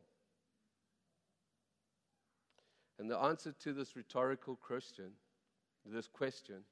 And 2.98 3.10
the 3.10 3.18
answer 3.18 3.52
to 3.64 3.74
this 3.74 3.96
rhetorical 3.96 4.56
question, 4.56 5.12
this 5.86 6.08
question, 6.08 6.64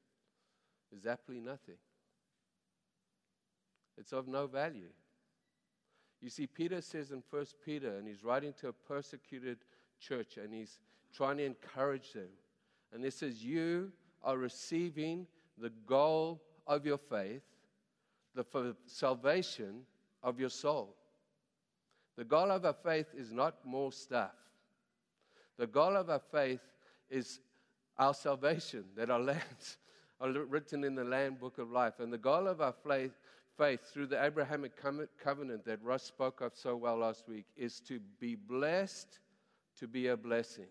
is 0.96 1.06
aptly 1.06 1.39
nothing. 1.39 1.77
It's 3.98 4.13
of 4.13 4.27
no 4.27 4.48
value. 4.48 4.91
You 6.22 6.29
see, 6.29 6.48
Peter 6.48 6.82
says 6.82 7.12
in 7.12 7.24
1 7.29 7.46
Peter, 7.65 7.98
and 7.98 8.08
he's 8.08 8.24
writing 8.24 8.53
to 8.62 8.70
a 8.70 8.74
persecuted 8.74 9.60
church, 10.00 10.38
and 10.38 10.53
he's 10.53 10.79
trying 11.13 11.38
to 11.38 11.46
encourage 11.46 12.13
them. 12.13 12.29
And 12.94 13.03
he 13.03 13.10
says, 13.10 13.44
You 13.44 13.91
are 14.24 14.38
receiving 14.38 15.27
the 15.58 15.72
goal 15.86 16.41
of 16.68 16.86
your 16.86 16.98
faith, 16.98 17.41
the 18.36 18.75
salvation 18.86 19.82
of 20.24 20.39
your 20.39 20.50
soul. 20.50 20.96
The 22.20 22.26
goal 22.26 22.52
of 22.52 22.66
our 22.66 22.74
faith 22.74 23.08
is 23.16 23.32
not 23.32 23.66
more 23.66 23.94
stuff. 23.94 24.36
The 25.58 25.68
goal 25.68 25.96
of 25.96 26.10
our 26.10 26.20
faith 26.20 26.60
is 27.10 27.40
our 27.98 28.14
salvation, 28.14 28.84
that 28.98 29.10
our 29.10 29.22
lands 29.22 29.78
are 30.20 30.30
written 30.30 30.84
in 30.84 30.96
the 30.96 31.06
Lamb's 31.06 31.40
Book 31.40 31.60
of 31.60 31.72
Life. 31.72 32.02
And 32.02 32.12
the 32.12 32.18
goal 32.18 32.50
of 32.50 32.60
our 32.60 32.74
faith, 32.86 33.14
faith 33.58 33.80
through 33.94 34.08
the 34.08 34.22
Abrahamic 34.22 34.74
covenant 35.18 35.64
that 35.64 35.82
Russ 35.82 36.04
spoke 36.04 36.42
of 36.42 36.52
so 36.56 36.76
well 36.76 36.98
last 36.98 37.24
week 37.26 37.46
is 37.56 37.80
to 37.88 38.02
be 38.20 38.36
blessed, 38.36 39.20
to 39.78 39.88
be 39.88 40.08
a 40.08 40.18
blessing. 40.18 40.68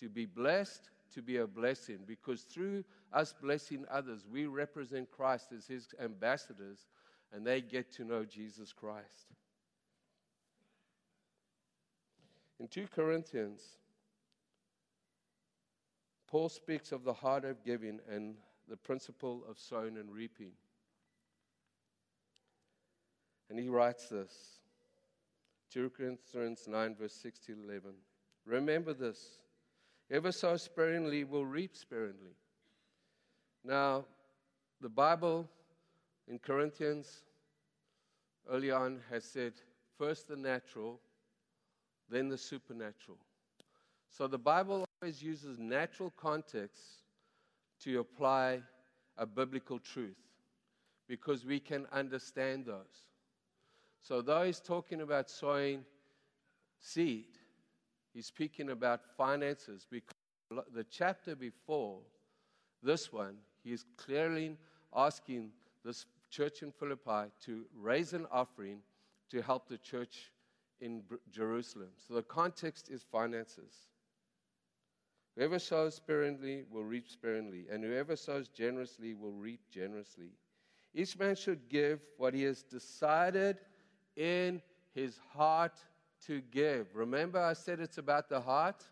To 0.00 0.08
be 0.08 0.26
blessed, 0.26 0.90
to 1.14 1.22
be 1.22 1.36
a 1.36 1.46
blessing 1.46 1.98
because 2.04 2.42
through 2.42 2.82
us 3.12 3.32
blessing 3.40 3.84
others, 3.88 4.26
we 4.28 4.46
represent 4.46 5.08
Christ 5.08 5.52
as 5.56 5.68
his 5.68 5.86
ambassadors 6.00 6.88
and 7.32 7.46
they 7.46 7.60
get 7.60 7.92
to 7.92 8.04
know 8.04 8.24
Jesus 8.24 8.72
Christ. 8.72 9.28
In 12.62 12.68
2 12.68 12.86
Corinthians, 12.94 13.60
Paul 16.28 16.48
speaks 16.48 16.92
of 16.92 17.02
the 17.02 17.12
heart 17.12 17.44
of 17.44 17.64
giving 17.64 17.98
and 18.08 18.36
the 18.68 18.76
principle 18.76 19.42
of 19.50 19.58
sowing 19.58 19.96
and 19.96 20.08
reaping. 20.08 20.52
And 23.50 23.58
he 23.58 23.68
writes 23.68 24.08
this 24.08 24.60
2 25.72 25.90
Corinthians 25.90 26.68
9, 26.68 26.94
verse 26.94 27.14
6 27.14 27.40
to 27.46 27.56
11. 27.64 27.94
Remember 28.46 28.94
this 28.94 29.40
Ever 30.08 30.30
sow 30.30 30.56
sparingly 30.56 31.24
will 31.24 31.44
reap 31.44 31.74
sparingly. 31.74 32.36
Now, 33.64 34.04
the 34.80 34.88
Bible 34.88 35.50
in 36.28 36.38
Corinthians 36.38 37.24
early 38.48 38.70
on 38.70 39.00
has 39.10 39.24
said 39.24 39.54
first 39.98 40.28
the 40.28 40.36
natural, 40.36 41.00
then 42.12 42.28
the 42.28 42.38
supernatural. 42.38 43.18
So 44.10 44.26
the 44.26 44.38
Bible 44.38 44.84
always 45.00 45.22
uses 45.22 45.58
natural 45.58 46.12
context 46.16 46.82
to 47.80 48.00
apply 48.00 48.60
a 49.16 49.26
biblical 49.26 49.78
truth 49.78 50.16
because 51.08 51.44
we 51.44 51.58
can 51.58 51.86
understand 51.92 52.66
those. 52.66 53.06
So, 54.00 54.20
though 54.20 54.42
he's 54.42 54.58
talking 54.58 55.00
about 55.00 55.30
sowing 55.30 55.84
seed, 56.80 57.38
He's 58.12 58.26
speaking 58.26 58.70
about 58.70 59.00
finances 59.16 59.86
because 59.90 60.12
the 60.74 60.84
chapter 60.84 61.34
before 61.34 62.00
this 62.82 63.12
one, 63.12 63.36
he 63.64 63.72
is 63.72 63.84
clearly 63.96 64.56
asking 64.94 65.50
this 65.84 66.04
church 66.30 66.62
in 66.62 66.72
Philippi 66.72 67.30
to 67.44 67.64
raise 67.74 68.12
an 68.12 68.26
offering 68.30 68.80
to 69.30 69.40
help 69.40 69.68
the 69.68 69.78
church 69.78 70.31
in 70.82 71.02
Jerusalem. 71.30 71.90
So 72.06 72.14
the 72.14 72.22
context 72.22 72.90
is 72.90 73.04
finances. 73.04 73.86
Whoever 75.36 75.58
sows 75.58 75.94
sparingly 75.94 76.64
will 76.70 76.84
reap 76.84 77.08
sparingly, 77.08 77.66
and 77.70 77.82
whoever 77.82 78.16
sows 78.16 78.48
generously 78.48 79.14
will 79.14 79.32
reap 79.32 79.60
generously. 79.70 80.32
Each 80.92 81.18
man 81.18 81.36
should 81.36 81.70
give 81.70 82.00
what 82.18 82.34
he 82.34 82.42
has 82.42 82.62
decided 82.62 83.58
in 84.16 84.60
his 84.92 85.18
heart 85.32 85.78
to 86.26 86.42
give. 86.50 86.88
Remember, 86.94 87.38
I 87.38 87.54
said 87.54 87.80
it's 87.80 87.96
about 87.96 88.28
the 88.28 88.40
heart? 88.40 88.84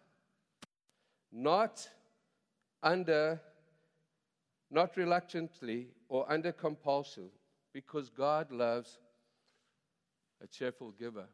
Not 1.30 1.86
under, 2.82 3.40
not 4.70 4.96
reluctantly 4.96 5.88
or 6.08 6.30
under 6.30 6.52
compulsion, 6.52 7.28
because 7.74 8.08
God 8.08 8.50
loves 8.50 8.98
a 10.42 10.46
cheerful 10.46 10.92
giver. 10.92 11.26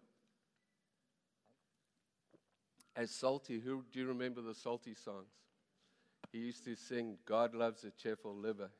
As 2.96 3.10
Psalty, 3.10 3.60
who 3.60 3.84
do 3.92 4.00
you 4.00 4.06
remember 4.06 4.40
the 4.40 4.54
Psalty 4.54 4.94
songs? 4.94 5.28
He 6.32 6.38
used 6.38 6.64
to 6.64 6.74
sing, 6.74 7.18
God 7.26 7.54
loves 7.54 7.84
a 7.84 7.90
cheerful 7.90 8.34
liver. 8.34 8.70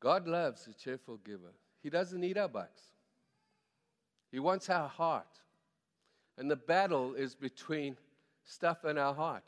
God 0.00 0.28
loves 0.28 0.66
a 0.68 0.72
cheerful 0.72 1.16
giver. 1.18 1.52
He 1.82 1.90
doesn't 1.90 2.20
need 2.20 2.38
our 2.38 2.48
bucks. 2.48 2.82
He 4.30 4.38
wants 4.38 4.70
our 4.70 4.88
heart. 4.88 5.40
And 6.38 6.50
the 6.50 6.56
battle 6.56 7.14
is 7.14 7.34
between 7.34 7.96
stuff 8.44 8.84
in 8.84 8.98
our 8.98 9.14
heart 9.14 9.44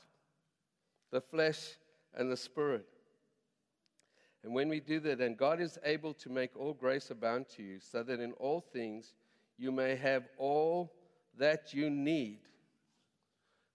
the 1.13 1.21
flesh 1.21 1.77
and 2.15 2.31
the 2.31 2.37
spirit. 2.37 2.87
And 4.43 4.53
when 4.53 4.69
we 4.69 4.81
do 4.81 4.99
that, 5.01 5.19
then 5.19 5.35
God 5.35 5.61
is 5.61 5.79
able 5.85 6.15
to 6.15 6.29
make 6.29 6.57
all 6.57 6.75
grace 6.75 7.11
abound 7.11 7.47
to 7.57 7.63
you, 7.63 7.79
so 7.81 8.03
that 8.03 8.21
in 8.21 8.33
all 8.33 8.61
things 8.61 9.15
you 9.57 9.71
may 9.71 9.95
have 9.97 10.25
all 10.37 10.93
that 11.39 11.75
you 11.75 11.91
need. 11.91 12.39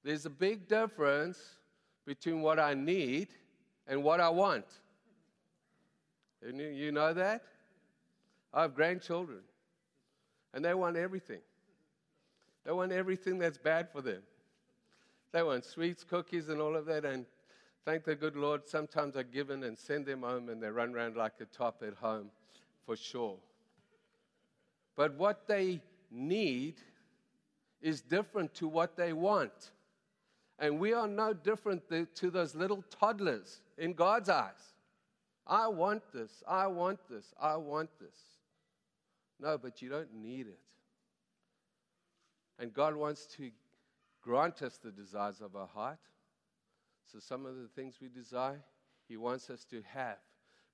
There's 0.03 0.25
a 0.25 0.29
big 0.29 0.67
difference 0.67 1.39
between 2.05 2.41
what 2.41 2.59
I 2.59 2.73
need 2.73 3.29
and 3.87 4.03
what 4.03 4.19
I 4.19 4.29
want. 4.29 4.65
You 6.43 6.91
know 6.91 7.13
that? 7.13 7.43
I 8.53 8.63
have 8.63 8.73
grandchildren, 8.73 9.41
and 10.53 10.65
they 10.65 10.73
want 10.73 10.97
everything. 10.97 11.41
They 12.65 12.71
want 12.71 12.91
everything 12.91 13.37
that's 13.37 13.57
bad 13.57 13.89
for 13.91 14.01
them. 14.01 14.21
They 15.31 15.43
want 15.43 15.63
sweets, 15.63 16.03
cookies, 16.03 16.49
and 16.49 16.59
all 16.59 16.75
of 16.75 16.85
that. 16.87 17.05
And 17.05 17.25
thank 17.85 18.03
the 18.03 18.15
good 18.15 18.35
Lord, 18.35 18.67
sometimes 18.67 19.15
I 19.15 19.23
give 19.23 19.51
in 19.51 19.63
and 19.63 19.77
send 19.77 20.05
them 20.05 20.23
home, 20.23 20.49
and 20.49 20.61
they 20.61 20.69
run 20.69 20.93
around 20.93 21.15
like 21.15 21.33
a 21.39 21.45
top 21.45 21.83
at 21.87 21.93
home 21.93 22.31
for 22.85 22.97
sure. 22.97 23.37
But 24.95 25.15
what 25.15 25.47
they 25.47 25.81
need 26.09 26.75
is 27.81 28.01
different 28.01 28.53
to 28.55 28.67
what 28.67 28.95
they 28.95 29.13
want. 29.13 29.71
And 30.59 30.79
we 30.79 30.93
are 30.93 31.07
no 31.07 31.33
different 31.33 31.83
to 32.15 32.29
those 32.29 32.55
little 32.55 32.83
toddlers 32.89 33.61
in 33.77 33.93
God's 33.93 34.29
eyes. 34.29 34.73
I 35.47 35.67
want 35.67 36.03
this, 36.13 36.43
I 36.47 36.67
want 36.67 36.99
this, 37.09 37.33
I 37.41 37.55
want 37.55 37.89
this. 37.99 38.15
No, 39.39 39.57
but 39.57 39.81
you 39.81 39.89
don't 39.89 40.13
need 40.13 40.47
it. 40.47 40.59
And 42.59 42.71
God 42.71 42.95
wants 42.95 43.25
to 43.37 43.49
grant 44.21 44.61
us 44.61 44.77
the 44.77 44.91
desires 44.91 45.41
of 45.41 45.55
our 45.55 45.67
heart. 45.67 45.97
So, 47.11 47.17
some 47.19 47.45
of 47.47 47.55
the 47.55 47.67
things 47.75 47.95
we 47.99 48.07
desire, 48.07 48.61
He 49.07 49.17
wants 49.17 49.49
us 49.49 49.65
to 49.65 49.81
have, 49.93 50.19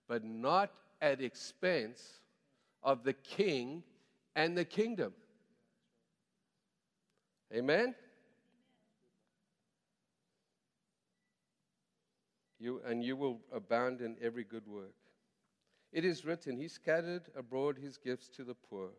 but 0.08 0.24
not 0.24 0.72
at 1.02 1.22
expense 1.22 2.20
of 2.84 3.04
the 3.04 3.14
King 3.14 3.84
and 4.36 4.58
the 4.58 4.66
kingdom. 4.66 5.14
Amen? 7.54 7.96
You, 12.60 12.82
and 12.86 13.04
you 13.04 13.16
will 13.16 13.40
abound 13.54 14.02
in 14.02 14.18
every 14.22 14.44
good 14.44 14.68
work. 14.68 14.96
It 15.94 16.04
is 16.04 16.26
written, 16.26 16.58
He 16.58 16.68
scattered 16.68 17.24
abroad 17.36 17.78
His 17.78 17.98
gifts 17.98 18.28
to 18.30 18.44
the 18.44 18.56
poor. 18.56 18.90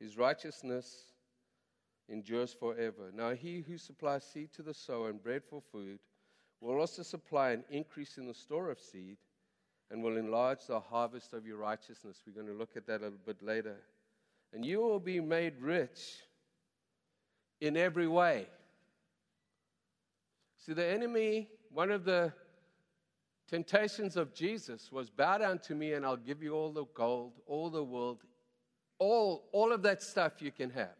His 0.00 0.16
righteousness 0.16 1.12
endures 2.08 2.52
forever. 2.52 3.10
Now, 3.14 3.30
He 3.30 3.60
who 3.60 3.78
supplies 3.78 4.24
seed 4.24 4.52
to 4.54 4.62
the 4.62 4.74
sower 4.74 5.10
and 5.10 5.22
bread 5.22 5.42
for 5.48 5.62
food 5.72 6.00
will 6.60 6.80
also 6.80 7.02
supply 7.02 7.50
an 7.50 7.64
increase 7.70 8.18
in 8.18 8.26
the 8.26 8.34
store 8.34 8.70
of 8.70 8.80
seed 8.80 9.18
and 9.90 10.02
will 10.02 10.16
enlarge 10.16 10.66
the 10.66 10.80
harvest 10.80 11.32
of 11.32 11.46
your 11.46 11.58
righteousness. 11.58 12.22
We're 12.26 12.32
going 12.32 12.52
to 12.52 12.58
look 12.58 12.76
at 12.76 12.86
that 12.86 13.02
a 13.02 13.04
little 13.04 13.18
bit 13.24 13.42
later. 13.42 13.76
And 14.52 14.64
you 14.64 14.80
will 14.80 14.98
be 14.98 15.20
made 15.20 15.60
rich 15.60 16.22
in 17.60 17.76
every 17.76 18.08
way. 18.08 18.46
See, 20.58 20.72
the 20.72 20.86
enemy, 20.86 21.48
one 21.70 21.90
of 21.90 22.04
the 22.04 22.32
temptations 23.48 24.16
of 24.16 24.34
Jesus 24.34 24.90
was 24.90 25.10
bow 25.10 25.38
down 25.38 25.58
to 25.60 25.74
me 25.74 25.92
and 25.92 26.04
I'll 26.04 26.16
give 26.16 26.42
you 26.42 26.54
all 26.54 26.72
the 26.72 26.86
gold, 26.94 27.34
all 27.46 27.70
the 27.70 27.84
world, 27.84 28.24
all, 28.98 29.48
all 29.52 29.72
of 29.72 29.82
that 29.82 30.02
stuff 30.02 30.40
you 30.40 30.50
can 30.50 30.70
have, 30.70 30.96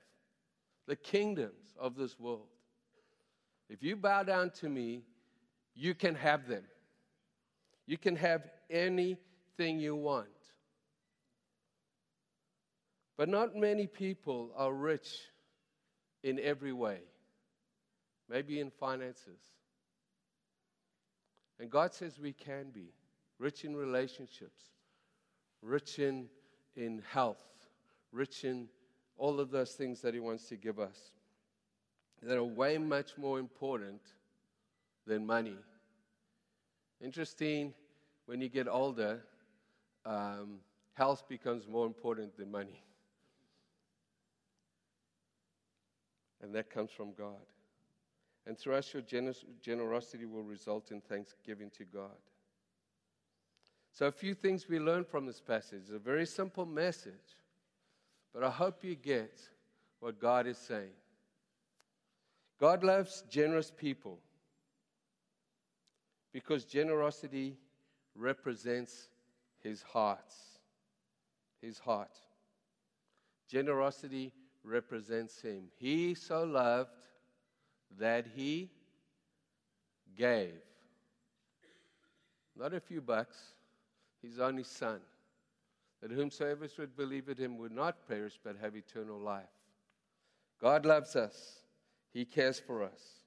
the 0.86 0.96
kingdoms 0.96 1.74
of 1.78 1.96
this 1.96 2.18
world. 2.18 2.48
If 3.68 3.82
you 3.82 3.96
bow 3.96 4.22
down 4.22 4.50
to 4.60 4.68
me, 4.68 5.02
you 5.74 5.94
can 5.94 6.14
have 6.14 6.46
them. 6.46 6.64
You 7.86 7.98
can 7.98 8.16
have 8.16 8.48
anything 8.70 9.80
you 9.80 9.96
want. 9.96 10.28
But 13.16 13.28
not 13.28 13.56
many 13.56 13.86
people 13.86 14.50
are 14.56 14.72
rich 14.72 15.08
in 16.26 16.40
every 16.40 16.72
way, 16.72 16.98
maybe 18.28 18.58
in 18.58 18.68
finances. 18.68 19.38
And 21.60 21.70
God 21.70 21.94
says 21.94 22.18
we 22.18 22.32
can 22.32 22.70
be 22.70 22.88
rich 23.38 23.64
in 23.64 23.76
relationships, 23.76 24.64
rich 25.62 26.00
in, 26.00 26.26
in 26.74 27.00
health, 27.08 27.44
rich 28.10 28.42
in 28.42 28.68
all 29.16 29.38
of 29.38 29.52
those 29.52 29.74
things 29.74 30.00
that 30.00 30.14
He 30.14 30.20
wants 30.20 30.48
to 30.48 30.56
give 30.56 30.80
us 30.80 31.12
that 32.22 32.36
are 32.36 32.42
way 32.42 32.76
much 32.76 33.16
more 33.16 33.38
important 33.38 34.00
than 35.06 35.24
money. 35.24 35.56
Interesting, 37.00 37.72
when 38.24 38.40
you 38.40 38.48
get 38.48 38.66
older, 38.66 39.22
um, 40.04 40.58
health 40.94 41.28
becomes 41.28 41.68
more 41.68 41.86
important 41.86 42.36
than 42.36 42.50
money. 42.50 42.82
And 46.42 46.54
that 46.54 46.70
comes 46.70 46.90
from 46.90 47.12
God. 47.12 47.44
And 48.46 48.56
through 48.56 48.74
us, 48.74 48.92
your 48.92 49.02
generosity 49.60 50.24
will 50.24 50.44
result 50.44 50.90
in 50.92 51.00
thanksgiving 51.00 51.70
to 51.78 51.84
God. 51.84 52.16
So, 53.92 54.06
a 54.06 54.12
few 54.12 54.34
things 54.34 54.68
we 54.68 54.78
learn 54.78 55.04
from 55.04 55.26
this 55.26 55.40
passage. 55.40 55.80
It's 55.84 55.90
a 55.90 55.98
very 55.98 56.26
simple 56.26 56.66
message, 56.66 57.34
but 58.32 58.44
I 58.44 58.50
hope 58.50 58.84
you 58.84 58.94
get 58.94 59.40
what 60.00 60.20
God 60.20 60.46
is 60.46 60.58
saying. 60.58 60.92
God 62.60 62.84
loves 62.84 63.24
generous 63.30 63.70
people 63.70 64.18
because 66.32 66.64
generosity 66.64 67.56
represents 68.14 69.08
his 69.62 69.82
heart. 69.82 70.32
His 71.62 71.78
heart. 71.78 72.18
Generosity 73.50 74.32
represents 74.66 75.40
him. 75.40 75.64
He 75.78 76.14
so 76.14 76.44
loved 76.44 76.90
that 77.98 78.26
he 78.34 78.70
gave. 80.16 80.54
Not 82.58 82.74
a 82.74 82.80
few 82.80 83.00
bucks, 83.00 83.36
his 84.22 84.38
only 84.38 84.64
son, 84.64 85.00
that 86.00 86.10
whomsoever 86.10 86.66
would 86.78 86.96
believe 86.96 87.28
in 87.28 87.36
him 87.36 87.58
would 87.58 87.72
not 87.72 88.08
perish 88.08 88.38
but 88.42 88.56
have 88.60 88.74
eternal 88.74 89.18
life. 89.18 89.44
God 90.60 90.86
loves 90.86 91.16
us, 91.16 91.60
he 92.12 92.24
cares 92.24 92.58
for 92.58 92.82
us. 92.82 93.20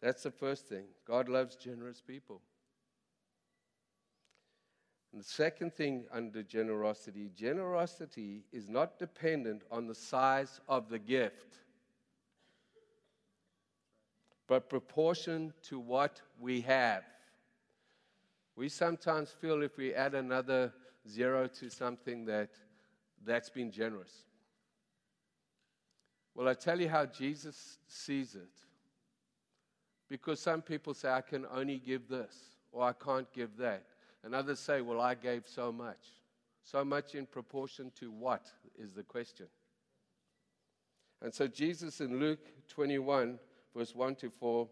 That's 0.00 0.22
the 0.22 0.30
first 0.30 0.68
thing. 0.68 0.84
God 1.06 1.28
loves 1.28 1.56
generous 1.56 2.00
people. 2.00 2.40
And 5.12 5.20
the 5.20 5.28
second 5.28 5.74
thing 5.74 6.04
under 6.12 6.42
generosity 6.42 7.30
generosity 7.34 8.44
is 8.52 8.68
not 8.68 8.98
dependent 8.98 9.62
on 9.70 9.86
the 9.86 9.94
size 9.94 10.60
of 10.68 10.88
the 10.88 10.98
gift, 10.98 11.58
but 14.46 14.68
proportion 14.68 15.52
to 15.64 15.78
what 15.78 16.20
we 16.38 16.60
have. 16.62 17.04
We 18.56 18.68
sometimes 18.68 19.30
feel 19.30 19.62
if 19.62 19.76
we 19.76 19.94
add 19.94 20.14
another 20.14 20.72
zero 21.08 21.46
to 21.46 21.70
something 21.70 22.24
that 22.26 22.50
that's 23.24 23.50
been 23.50 23.70
generous. 23.70 24.24
Well, 26.34 26.48
I 26.48 26.54
tell 26.54 26.80
you 26.80 26.88
how 26.88 27.06
Jesus 27.06 27.78
sees 27.88 28.34
it. 28.34 28.52
Because 30.08 30.38
some 30.38 30.62
people 30.62 30.94
say, 30.94 31.10
I 31.10 31.22
can 31.22 31.46
only 31.52 31.78
give 31.78 32.08
this, 32.08 32.34
or 32.70 32.84
I 32.84 32.92
can't 32.92 33.30
give 33.32 33.56
that. 33.56 33.84
And 34.26 34.34
others 34.34 34.58
say, 34.58 34.80
Well, 34.80 35.00
I 35.00 35.14
gave 35.14 35.46
so 35.46 35.70
much. 35.70 36.10
So 36.64 36.84
much 36.84 37.14
in 37.14 37.26
proportion 37.26 37.92
to 38.00 38.10
what 38.10 38.50
is 38.76 38.92
the 38.92 39.04
question. 39.04 39.46
And 41.22 41.32
so 41.32 41.46
Jesus 41.46 42.00
in 42.00 42.18
Luke 42.18 42.40
21, 42.68 43.38
verse 43.74 43.94
1 43.94 44.16
to 44.16 44.30
4, 44.30 44.68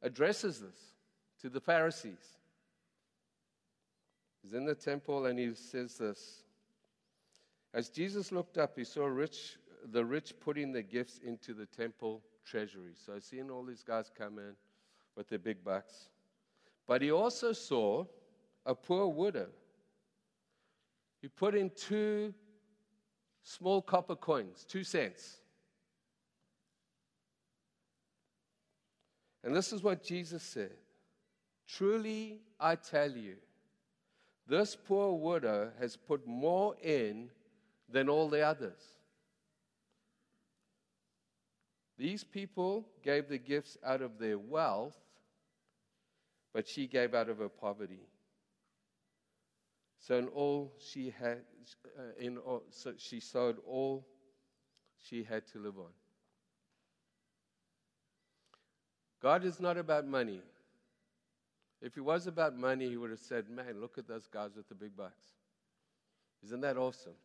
addresses 0.00 0.60
this 0.60 0.94
to 1.42 1.50
the 1.50 1.60
Pharisees. 1.60 2.38
He's 4.42 4.54
in 4.54 4.64
the 4.64 4.74
temple 4.74 5.26
and 5.26 5.38
he 5.38 5.54
says 5.54 5.98
this 5.98 6.44
As 7.74 7.90
Jesus 7.90 8.32
looked 8.32 8.56
up, 8.56 8.78
he 8.78 8.84
saw 8.84 9.04
rich, 9.04 9.58
the 9.84 10.06
rich 10.06 10.32
putting 10.40 10.72
their 10.72 10.80
gifts 10.80 11.20
into 11.22 11.52
the 11.52 11.66
temple 11.66 12.22
treasury. 12.46 12.94
So 12.94 13.18
seeing 13.18 13.50
all 13.50 13.62
these 13.62 13.82
guys 13.82 14.10
come 14.16 14.38
in 14.38 14.54
with 15.16 15.28
their 15.28 15.38
big 15.38 15.62
bucks. 15.62 16.08
But 16.86 17.02
he 17.02 17.12
also 17.12 17.52
saw 17.52 18.06
a 18.66 18.74
poor 18.74 19.06
widow. 19.06 19.46
He 21.22 21.28
put 21.28 21.54
in 21.54 21.70
two 21.70 22.34
small 23.42 23.80
copper 23.80 24.16
coins, 24.16 24.66
two 24.68 24.84
cents. 24.84 25.38
And 29.42 29.54
this 29.54 29.72
is 29.72 29.82
what 29.82 30.02
Jesus 30.02 30.42
said 30.42 30.72
Truly, 31.68 32.40
I 32.60 32.74
tell 32.74 33.10
you, 33.10 33.36
this 34.46 34.76
poor 34.76 35.14
widow 35.14 35.70
has 35.80 35.96
put 35.96 36.26
more 36.26 36.74
in 36.82 37.30
than 37.88 38.08
all 38.08 38.28
the 38.28 38.42
others. 38.42 38.80
These 41.98 42.24
people 42.24 42.86
gave 43.02 43.28
the 43.28 43.38
gifts 43.38 43.78
out 43.84 44.02
of 44.02 44.18
their 44.18 44.38
wealth, 44.38 44.96
but 46.52 46.68
she 46.68 46.86
gave 46.86 47.14
out 47.14 47.28
of 47.28 47.38
her 47.38 47.48
poverty. 47.48 48.06
So 50.06 50.16
in 50.16 50.28
all 50.28 50.72
she 50.78 51.12
had, 51.18 51.38
uh, 51.98 52.02
in 52.20 52.38
all, 52.38 52.62
so 52.70 52.92
she 52.96 53.18
sowed 53.18 53.56
all 53.66 54.06
she 55.02 55.24
had 55.24 55.48
to 55.48 55.58
live 55.58 55.76
on. 55.78 55.90
God 59.20 59.44
is 59.44 59.58
not 59.58 59.76
about 59.76 60.06
money. 60.06 60.42
If 61.82 61.94
he 61.94 62.00
was 62.00 62.28
about 62.28 62.56
money, 62.56 62.88
he 62.88 62.96
would 62.96 63.10
have 63.10 63.18
said, 63.18 63.50
Man, 63.50 63.80
look 63.80 63.98
at 63.98 64.06
those 64.06 64.28
guys 64.28 64.50
with 64.56 64.68
the 64.68 64.76
big 64.76 64.96
bucks. 64.96 65.24
Isn't 66.44 66.60
that 66.60 66.76
awesome? 66.76 67.16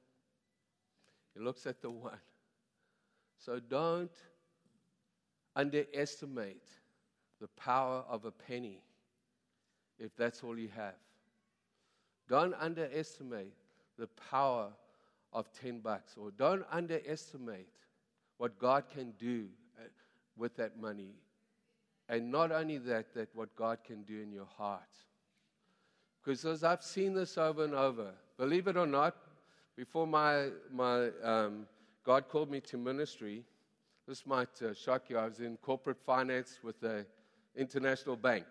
He 1.36 1.40
looks 1.40 1.68
at 1.68 1.84
the 1.84 1.92
one. 1.92 2.18
So 3.38 3.60
don't 3.60 4.12
underestimate 5.56 6.66
the 7.40 7.48
power 7.50 8.04
of 8.10 8.26
a 8.26 8.32
penny 8.32 8.82
if 10.00 10.16
that's 10.16 10.44
all 10.44 10.58
you 10.58 10.70
have. 10.76 10.96
Don't 12.32 12.56
underestimate 12.62 13.52
the 14.00 14.08
power 14.32 14.70
of 15.34 15.52
10 15.52 15.80
bucks, 15.80 16.16
or 16.16 16.32
don't 16.32 16.64
underestimate 16.72 17.68
what 18.38 18.58
God 18.58 18.86
can 18.88 19.12
do 19.20 19.48
uh, 19.78 19.84
with 20.38 20.56
that 20.56 20.80
money 20.80 21.12
and 22.08 22.32
not 22.32 22.54
only 22.54 22.78
that, 22.78 23.14
that 23.16 23.28
what 23.36 23.54
God 23.58 23.80
can 23.84 24.04
do 24.04 24.22
in 24.22 24.32
your 24.32 24.48
heart. 24.58 24.80
Because 26.24 26.46
as 26.46 26.64
I've 26.64 26.84
seen 26.84 27.14
this 27.14 27.38
over 27.38 27.66
and 27.66 27.76
over, 27.76 28.14
believe 28.38 28.68
it 28.68 28.78
or 28.78 28.88
not, 28.88 29.18
before 29.76 30.08
my, 30.08 30.52
my 30.72 31.10
um, 31.22 31.66
God 32.06 32.30
called 32.30 32.50
me 32.50 32.62
to 32.62 32.78
ministry, 32.78 33.44
this 34.08 34.26
might 34.26 34.62
uh, 34.62 34.74
shock 34.74 35.10
you. 35.10 35.18
I 35.18 35.26
was 35.26 35.42
in 35.42 35.58
corporate 35.58 36.00
finance 36.00 36.60
with 36.64 36.82
an 36.84 37.06
international 37.58 38.16
bank. 38.16 38.46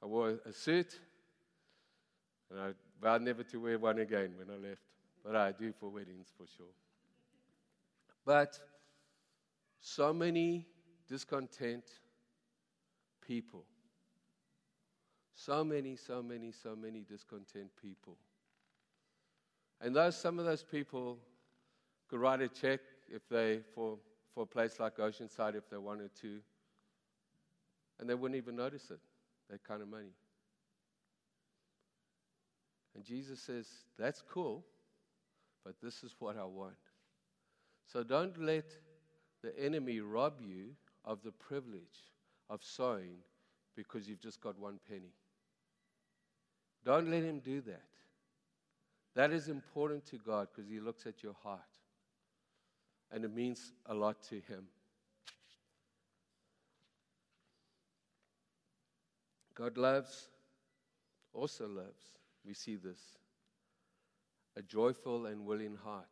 I 0.00 0.06
wore 0.06 0.38
a 0.46 0.52
suit, 0.52 1.00
and 2.50 2.60
I 2.60 2.72
vowed 3.00 3.22
never 3.22 3.42
to 3.44 3.60
wear 3.60 3.78
one 3.78 3.98
again 3.98 4.32
when 4.36 4.50
I 4.50 4.68
left. 4.68 4.82
But 5.24 5.36
I 5.36 5.52
do 5.52 5.72
for 5.78 5.88
weddings 5.90 6.28
for 6.36 6.46
sure. 6.56 6.66
But 8.24 8.58
so 9.80 10.12
many 10.12 10.66
discontent 11.08 11.84
people. 13.26 13.64
So 15.34 15.64
many, 15.64 15.96
so 15.96 16.22
many, 16.22 16.52
so 16.52 16.76
many 16.76 17.00
discontent 17.00 17.70
people. 17.80 18.16
And 19.80 19.96
those, 19.96 20.16
some 20.16 20.38
of 20.38 20.44
those 20.44 20.62
people 20.62 21.18
could 22.08 22.20
write 22.20 22.42
a 22.42 22.48
check 22.48 22.80
if 23.08 23.26
they, 23.28 23.60
for, 23.74 23.96
for 24.34 24.42
a 24.42 24.46
place 24.46 24.78
like 24.78 24.96
Oceanside 24.96 25.54
if 25.54 25.68
they 25.70 25.78
wanted 25.78 26.10
to, 26.20 26.40
and 27.98 28.08
they 28.08 28.14
wouldn't 28.14 28.36
even 28.36 28.56
notice 28.56 28.90
it, 28.90 29.00
that 29.50 29.64
kind 29.64 29.80
of 29.80 29.88
money. 29.88 30.12
And 32.94 33.04
Jesus 33.04 33.40
says, 33.40 33.66
That's 33.98 34.22
cool, 34.22 34.64
but 35.64 35.74
this 35.82 36.02
is 36.02 36.14
what 36.18 36.36
I 36.36 36.44
want. 36.44 36.74
So 37.86 38.02
don't 38.02 38.40
let 38.40 38.66
the 39.42 39.58
enemy 39.58 40.00
rob 40.00 40.40
you 40.40 40.70
of 41.04 41.22
the 41.22 41.32
privilege 41.32 42.12
of 42.48 42.62
sowing 42.62 43.16
because 43.74 44.08
you've 44.08 44.20
just 44.20 44.40
got 44.40 44.58
one 44.58 44.78
penny. 44.88 45.14
Don't 46.84 47.10
let 47.10 47.22
him 47.22 47.40
do 47.40 47.60
that. 47.62 47.82
That 49.14 49.32
is 49.32 49.48
important 49.48 50.06
to 50.06 50.16
God 50.16 50.48
because 50.54 50.70
he 50.70 50.80
looks 50.80 51.06
at 51.06 51.22
your 51.22 51.34
heart. 51.42 51.60
And 53.10 53.24
it 53.24 53.34
means 53.34 53.72
a 53.86 53.94
lot 53.94 54.22
to 54.28 54.36
him. 54.36 54.66
God 59.54 59.76
loves, 59.76 60.28
also 61.34 61.68
loves, 61.68 62.19
we 62.46 62.54
see 62.54 62.76
this, 62.76 63.00
a 64.56 64.62
joyful 64.62 65.26
and 65.26 65.44
willing 65.44 65.76
heart. 65.84 66.06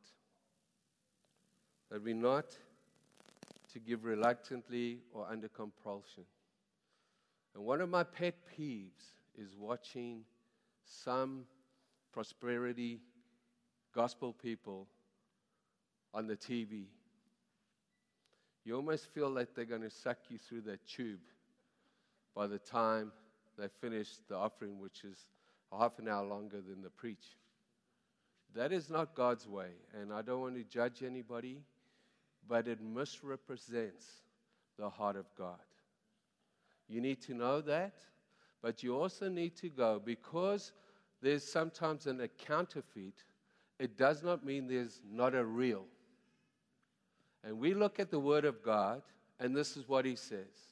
That 1.91 2.03
we 2.03 2.13
not 2.13 2.57
to 3.73 3.79
give 3.79 4.05
reluctantly 4.05 4.99
or 5.13 5.27
under 5.31 5.49
compulsion. 5.49 6.25
And 7.55 7.65
one 7.65 7.81
of 7.81 7.89
my 7.89 8.05
pet 8.05 8.35
peeves 8.59 9.15
is 9.37 9.55
watching 9.59 10.23
some 10.85 11.45
prosperity 12.13 13.01
gospel 13.95 14.33
people 14.33 14.87
on 16.15 16.27
the 16.27 16.37
TV. 16.37 16.85
You 18.65 18.77
almost 18.77 19.07
feel 19.15 19.31
like 19.31 19.55
they're 19.55 19.65
going 19.65 19.83
to 19.83 19.91
suck 19.91 20.19
you 20.29 20.39
through 20.39 20.63
that 20.63 20.87
tube 20.87 21.21
by 22.35 22.47
the 22.47 22.59
time 22.59 23.13
they 23.59 23.69
finish 23.81 24.11
the 24.29 24.37
offering, 24.37 24.79
which 24.79 25.05
is 25.05 25.17
half 25.77 25.99
an 25.99 26.09
hour 26.09 26.27
longer 26.27 26.61
than 26.61 26.83
the 26.83 26.91
preach. 26.91 27.37
That 28.55 28.73
is 28.73 28.89
not 28.89 29.15
God's 29.15 29.47
way, 29.47 29.71
and 30.01 30.13
I 30.13 30.23
don't 30.23 30.41
want 30.41 30.57
to 30.57 30.65
judge 30.65 31.03
anybody 31.03 31.63
but 32.49 32.67
it 32.67 32.81
misrepresents 32.81 34.07
the 34.79 34.89
heart 34.89 35.17
of 35.17 35.27
God. 35.37 35.59
You 36.89 37.01
need 37.01 37.21
to 37.23 37.35
know 37.35 37.61
that, 37.61 37.95
but 38.63 38.83
you 38.83 38.97
also 38.97 39.29
need 39.29 39.55
to 39.57 39.69
go 39.69 40.01
because 40.03 40.73
there's 41.21 41.45
sometimes 41.45 42.07
an, 42.07 42.21
a 42.23 42.29
counterfeit, 42.29 43.25
it 43.79 43.99
does 43.99 44.23
not 44.23 44.45
mean 44.45 44.67
there's 44.67 45.01
not 45.09 45.35
a 45.35 45.45
real. 45.45 45.85
And 47.45 47.59
we 47.59 47.75
look 47.75 48.01
at 48.01 48.11
the 48.11 48.19
Word 48.19 48.45
of 48.45 48.63
God, 48.63 49.03
and 49.39 49.55
this 49.55 49.77
is 49.77 49.89
what 49.89 50.07
He 50.07 50.17
says. 50.17 50.68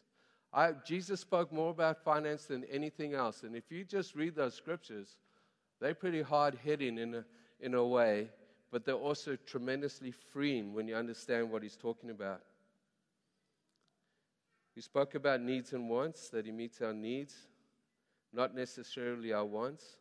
I, 0.53 0.73
Jesus 0.87 1.21
spoke 1.21 1.53
more 1.53 1.71
about 1.71 2.03
finance 2.03 2.47
than 2.47 2.65
anything 2.65 3.15
else. 3.15 3.43
And 3.43 3.55
if 3.55 3.71
you 3.71 3.85
just 3.85 4.15
read 4.15 4.35
those 4.35 4.55
scriptures, 4.55 5.17
they're 5.81 5.95
pretty 5.95 6.23
hard 6.23 6.59
hitting 6.65 6.99
in 6.99 7.15
a, 7.17 7.25
in 7.61 7.75
a 7.75 7.85
way 7.85 8.29
but 8.71 8.85
they're 8.85 8.95
also 8.95 9.37
tremendously 9.37 10.11
freeing 10.11 10.75
when 10.75 10.89
you 10.89 10.95
understand 10.97 11.51
what 11.51 11.63
he's 11.63 11.77
talking 11.77 12.11
about. 12.11 12.43
He 14.75 14.81
spoke 14.81 15.15
about 15.15 15.41
needs 15.41 15.73
and 15.73 15.89
wants, 15.89 16.29
that 16.31 16.45
he 16.45 16.53
meets 16.53 16.83
our 16.83 16.93
needs, 16.93 17.35
not 18.33 18.55
necessarily 18.55 19.33
our 19.33 19.45
wants. 19.45 19.97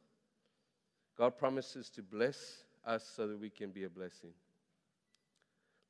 God 1.18 1.38
promises 1.38 1.90
to 1.92 2.02
bless 2.02 2.66
us 2.86 3.10
so 3.16 3.28
that 3.28 3.40
we 3.40 3.50
can 3.50 3.70
be 3.70 3.86
a 3.86 3.90
blessing. 3.90 4.32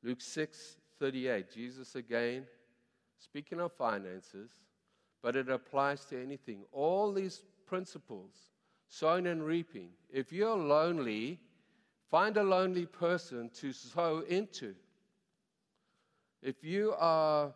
Luke 0.04 0.22
6 0.22 0.78
38, 1.00 1.52
Jesus 1.52 1.96
again, 1.96 2.46
speaking 3.26 3.60
of 3.60 3.72
finances, 3.74 4.52
but 5.22 5.36
it 5.36 5.50
applies 5.50 6.06
to 6.06 6.22
anything. 6.22 6.64
All 6.72 7.12
these 7.12 7.44
principles, 7.66 8.32
sowing 8.88 9.28
and 9.28 9.44
reaping. 9.44 9.90
If 10.12 10.32
you're 10.32 10.56
lonely, 10.56 11.40
Find 12.16 12.38
a 12.38 12.44
lonely 12.44 12.86
person 12.86 13.50
to 13.56 13.74
sow 13.74 14.24
into. 14.30 14.76
If 16.42 16.64
you 16.64 16.94
are, 16.98 17.54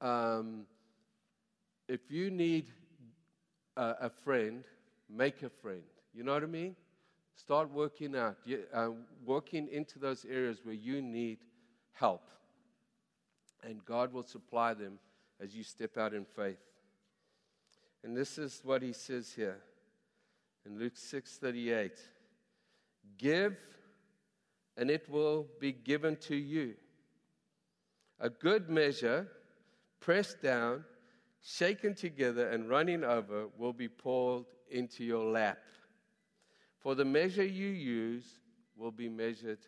um, 0.00 0.66
if 1.88 2.00
you 2.08 2.30
need 2.30 2.68
a, 3.76 3.94
a, 4.02 4.10
friend, 4.10 4.64
make 5.10 5.42
a 5.42 5.50
friend. 5.50 5.82
You 6.14 6.22
know 6.22 6.32
what 6.32 6.42
I 6.42 6.46
mean? 6.46 6.76
Start 7.34 7.70
working 7.72 8.16
out, 8.16 8.36
uh, 8.72 8.90
working 9.26 9.68
into 9.68 9.98
those 9.98 10.24
areas 10.24 10.60
where 10.62 10.74
you 10.74 11.02
need 11.02 11.38
help. 11.92 12.30
And 13.64 13.84
God 13.84 14.12
will 14.12 14.24
supply 14.24 14.74
them 14.74 14.98
as 15.40 15.54
you 15.54 15.62
step 15.62 15.96
out 15.96 16.14
in 16.14 16.24
faith. 16.24 16.58
And 18.02 18.16
this 18.16 18.38
is 18.38 18.60
what 18.64 18.82
he 18.82 18.92
says 18.92 19.32
here 19.32 19.60
in 20.64 20.78
Luke 20.78 20.96
6:38. 20.96 21.98
Give 23.16 23.56
and 24.78 24.90
it 24.90 25.08
will 25.10 25.46
be 25.58 25.72
given 25.72 26.16
to 26.16 26.36
you. 26.36 26.74
A 28.20 28.30
good 28.30 28.70
measure, 28.70 29.26
pressed 29.98 30.40
down, 30.40 30.84
shaken 31.42 31.94
together, 31.94 32.48
and 32.48 32.70
running 32.70 33.02
over, 33.02 33.48
will 33.58 33.72
be 33.72 33.88
poured 33.88 34.44
into 34.70 35.04
your 35.04 35.24
lap. 35.24 35.58
For 36.78 36.94
the 36.94 37.04
measure 37.04 37.44
you 37.44 37.66
use 37.66 38.24
will 38.76 38.92
be 38.92 39.08
measured 39.08 39.66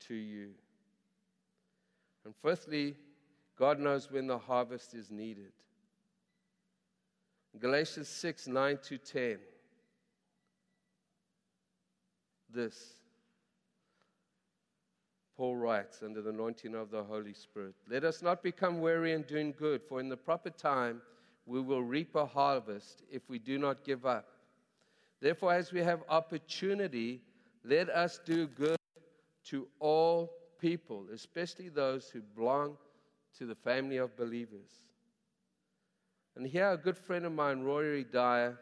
to 0.00 0.14
you. 0.14 0.50
And 2.26 2.34
fifthly, 2.36 2.94
God 3.58 3.78
knows 3.78 4.10
when 4.10 4.26
the 4.26 4.38
harvest 4.38 4.94
is 4.94 5.10
needed. 5.10 5.52
Galatians 7.58 8.08
6 8.08 8.48
9 8.48 8.78
to 8.84 8.98
10. 8.98 9.38
This. 12.52 12.94
Paul 15.36 15.56
writes, 15.56 16.02
under 16.04 16.20
the 16.20 16.30
anointing 16.30 16.74
of 16.74 16.90
the 16.90 17.02
Holy 17.02 17.32
Spirit 17.32 17.74
Let 17.88 18.04
us 18.04 18.22
not 18.22 18.42
become 18.42 18.80
weary 18.80 19.12
in 19.12 19.22
doing 19.22 19.54
good, 19.58 19.82
for 19.82 19.98
in 19.98 20.08
the 20.08 20.16
proper 20.16 20.50
time 20.50 21.02
we 21.46 21.60
will 21.60 21.82
reap 21.82 22.14
a 22.14 22.26
harvest 22.26 23.02
if 23.10 23.28
we 23.28 23.38
do 23.38 23.58
not 23.58 23.84
give 23.84 24.06
up. 24.06 24.26
Therefore, 25.20 25.54
as 25.54 25.72
we 25.72 25.80
have 25.80 26.02
opportunity, 26.08 27.20
let 27.64 27.88
us 27.88 28.20
do 28.24 28.46
good 28.46 28.76
to 29.44 29.66
all 29.80 30.32
people, 30.60 31.06
especially 31.12 31.68
those 31.68 32.08
who 32.08 32.20
belong 32.36 32.76
to 33.38 33.46
the 33.46 33.54
family 33.54 33.96
of 33.96 34.16
believers. 34.16 34.70
And 36.36 36.46
here, 36.46 36.70
a 36.70 36.76
good 36.76 36.96
friend 36.96 37.26
of 37.26 37.32
mine, 37.32 37.60
Rory 37.60 38.04
Dyer, 38.04 38.58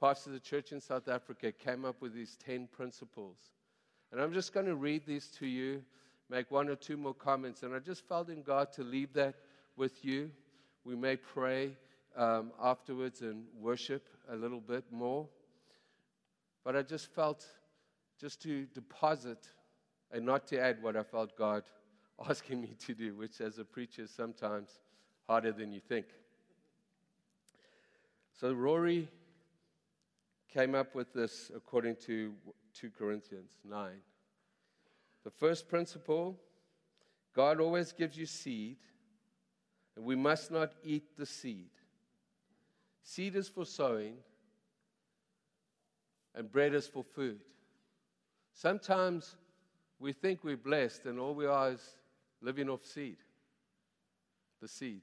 pastor 0.00 0.30
of 0.30 0.34
the 0.34 0.40
church 0.40 0.72
in 0.72 0.80
South 0.80 1.08
Africa, 1.08 1.52
came 1.52 1.84
up 1.84 2.00
with 2.00 2.14
these 2.14 2.36
10 2.44 2.68
principles. 2.72 3.36
And 4.10 4.20
I'm 4.20 4.32
just 4.32 4.52
going 4.52 4.66
to 4.66 4.74
read 4.74 5.02
these 5.06 5.28
to 5.38 5.46
you, 5.46 5.82
make 6.30 6.50
one 6.50 6.68
or 6.68 6.76
two 6.76 6.96
more 6.96 7.14
comments. 7.14 7.62
And 7.62 7.74
I 7.74 7.78
just 7.78 8.06
felt 8.08 8.28
in 8.28 8.42
God 8.42 8.72
to 8.74 8.82
leave 8.82 9.12
that 9.14 9.34
with 9.76 10.04
you. 10.04 10.30
We 10.84 10.96
may 10.96 11.16
pray 11.16 11.76
um, 12.16 12.52
afterwards 12.62 13.20
and 13.20 13.44
worship 13.58 14.08
a 14.30 14.36
little 14.36 14.60
bit 14.60 14.84
more. 14.90 15.28
But 16.64 16.76
I 16.76 16.82
just 16.82 17.12
felt 17.14 17.46
just 18.20 18.40
to 18.42 18.66
deposit 18.74 19.48
and 20.10 20.24
not 20.24 20.46
to 20.48 20.60
add 20.60 20.82
what 20.82 20.96
I 20.96 21.02
felt 21.02 21.36
God 21.36 21.64
asking 22.28 22.60
me 22.60 22.74
to 22.86 22.94
do, 22.94 23.14
which 23.14 23.40
as 23.40 23.58
a 23.58 23.64
preacher 23.64 24.02
is 24.02 24.10
sometimes 24.10 24.78
harder 25.26 25.52
than 25.52 25.72
you 25.72 25.80
think. 25.80 26.06
So 28.32 28.52
Rory 28.52 29.08
came 30.52 30.74
up 30.74 30.94
with 30.94 31.12
this 31.12 31.50
according 31.54 31.96
to 32.06 32.32
2 32.74 32.90
Corinthians 32.98 33.52
9. 33.64 33.90
The 35.24 35.30
first 35.30 35.68
principle 35.68 36.38
God 37.34 37.60
always 37.60 37.92
gives 37.92 38.16
you 38.16 38.26
seed, 38.26 38.76
and 39.96 40.04
we 40.04 40.14
must 40.16 40.50
not 40.50 40.72
eat 40.84 41.16
the 41.16 41.24
seed. 41.24 41.70
Seed 43.02 43.36
is 43.36 43.48
for 43.48 43.64
sowing, 43.64 44.16
and 46.34 46.52
bread 46.52 46.74
is 46.74 46.86
for 46.86 47.02
food. 47.02 47.40
Sometimes 48.52 49.36
we 49.98 50.12
think 50.12 50.44
we're 50.44 50.58
blessed, 50.58 51.06
and 51.06 51.18
all 51.18 51.34
we 51.34 51.46
are 51.46 51.70
is 51.70 51.96
living 52.42 52.68
off 52.68 52.84
seed. 52.84 53.16
The 54.60 54.68
seed. 54.68 55.02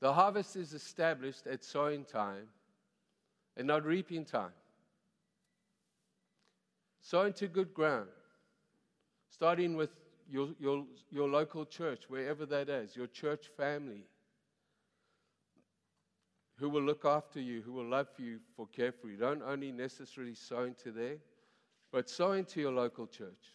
The 0.00 0.12
harvest 0.12 0.54
is 0.56 0.72
established 0.72 1.46
at 1.46 1.64
sowing 1.64 2.04
time 2.04 2.46
and 3.56 3.66
not 3.66 3.84
reaping 3.84 4.24
time. 4.24 4.52
Sow 7.00 7.22
into 7.22 7.48
good 7.48 7.74
ground, 7.74 8.08
starting 9.30 9.76
with 9.76 9.90
your, 10.30 10.50
your, 10.60 10.84
your 11.10 11.28
local 11.28 11.64
church, 11.64 12.04
wherever 12.08 12.46
that 12.46 12.68
is, 12.68 12.94
your 12.94 13.06
church 13.06 13.46
family, 13.56 14.04
who 16.56 16.68
will 16.68 16.82
look 16.82 17.04
after 17.04 17.40
you, 17.40 17.62
who 17.62 17.72
will 17.72 17.88
love 17.88 18.08
you 18.18 18.38
for 18.56 18.66
care 18.66 18.92
for 18.92 19.08
you. 19.08 19.16
Don't 19.16 19.42
only 19.42 19.72
necessarily 19.72 20.34
sow 20.34 20.64
into 20.64 20.92
there, 20.92 21.16
but 21.90 22.10
sow 22.10 22.32
into 22.32 22.60
your 22.60 22.72
local 22.72 23.06
church. 23.06 23.54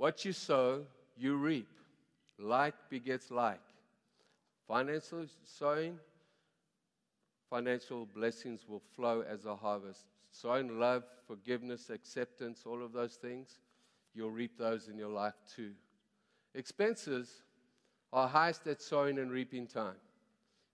What 0.00 0.24
you 0.24 0.32
sow, 0.32 0.86
you 1.14 1.36
reap. 1.36 1.68
Like 2.38 2.72
begets 2.88 3.30
like. 3.30 3.60
Financial 4.66 5.26
sowing, 5.44 5.98
financial 7.50 8.06
blessings 8.06 8.62
will 8.66 8.80
flow 8.96 9.22
as 9.30 9.44
a 9.44 9.54
harvest. 9.54 10.06
Sowing 10.30 10.80
love, 10.80 11.04
forgiveness, 11.26 11.90
acceptance, 11.90 12.62
all 12.64 12.82
of 12.82 12.94
those 12.94 13.16
things, 13.16 13.58
you'll 14.14 14.30
reap 14.30 14.56
those 14.56 14.88
in 14.88 14.96
your 14.96 15.10
life 15.10 15.34
too. 15.54 15.72
Expenses 16.54 17.42
are 18.10 18.26
highest 18.26 18.66
at 18.68 18.80
sowing 18.80 19.18
and 19.18 19.30
reaping 19.30 19.66
time. 19.66 19.96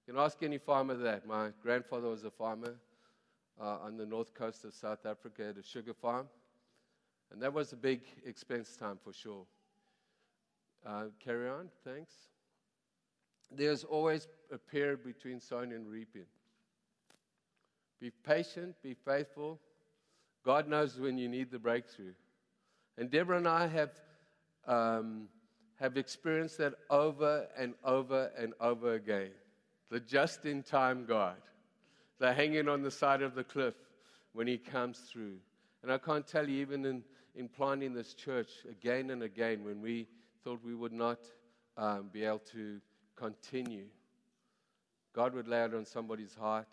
You 0.07 0.15
can 0.15 0.23
ask 0.23 0.41
any 0.45 0.59
farmer 0.59 0.95
that. 0.95 1.27
My 1.27 1.49
grandfather 1.65 2.11
was 2.11 2.23
a 2.23 2.31
farmer 2.31 2.77
uh, 3.61 3.79
on 3.83 3.97
the 3.97 4.07
north 4.07 4.35
coast 4.35 4.65
of 4.65 4.73
South 4.73 5.05
Africa 5.05 5.49
at 5.49 5.59
a 5.59 5.65
sugar 5.65 5.95
farm. 5.95 6.29
And 7.33 7.43
that 7.43 7.53
was 7.53 7.73
a 7.73 7.77
big 7.77 8.03
expense 8.25 8.77
time 8.77 8.99
for 9.03 9.12
sure. 9.12 9.45
Uh, 10.87 11.05
carry 11.19 11.49
on, 11.49 11.69
thanks 11.85 12.12
there's 13.51 13.85
always 13.85 14.29
a 14.53 14.59
period 14.59 15.05
between 15.05 15.41
sowing 15.41 15.73
and 15.73 15.87
reaping. 15.87 16.27
Be 18.01 18.11
patient, 18.11 18.75
be 18.83 18.95
faithful. 18.95 19.59
God 20.45 20.69
knows 20.69 20.99
when 20.99 21.19
you 21.19 21.29
need 21.29 21.51
the 21.51 21.59
breakthrough. 21.59 22.12
And 22.99 23.11
Deborah 23.11 23.39
and 23.39 23.49
I 23.49 23.67
have, 23.67 23.91
um, 24.67 25.29
have 25.81 25.97
experienced 25.97 26.59
that 26.59 26.75
over 26.91 27.47
and 27.57 27.75
over 27.85 28.31
and 28.39 28.53
over 28.61 28.95
again. 28.95 29.31
The 29.91 30.01
just 30.01 30.45
in 30.45 30.62
time 30.62 31.05
God. 31.07 31.37
The 32.19 32.33
hanging 32.33 32.69
on 32.69 32.83
the 32.83 32.91
side 32.91 33.23
of 33.23 33.35
the 33.35 33.45
cliff 33.45 33.75
when 34.33 34.47
He 34.47 34.59
comes 34.59 34.99
through. 35.11 35.37
And 35.83 35.93
I 35.93 35.99
can't 35.99 36.27
tell 36.27 36.49
you, 36.49 36.61
even 36.61 36.85
in, 36.85 37.03
in 37.37 37.49
planting 37.49 37.92
this 37.92 38.14
church 38.14 38.51
again 38.68 39.11
and 39.11 39.22
again, 39.22 39.62
when 39.62 39.83
we 39.83 40.09
thought 40.42 40.59
we 40.64 40.75
would 40.75 40.92
not 40.92 41.18
um, 41.77 42.09
be 42.12 42.25
able 42.25 42.38
to 42.53 42.81
continue. 43.14 43.87
God 45.14 45.35
would 45.35 45.46
lay 45.46 45.62
it 45.64 45.75
on 45.75 45.85
somebody's 45.85 46.35
heart. 46.35 46.68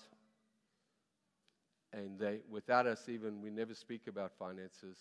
And 1.92 2.18
they, 2.18 2.40
without 2.50 2.88
us 2.88 3.08
even, 3.08 3.42
we 3.42 3.50
never 3.50 3.74
speak 3.76 4.08
about 4.08 4.32
finances 4.40 4.98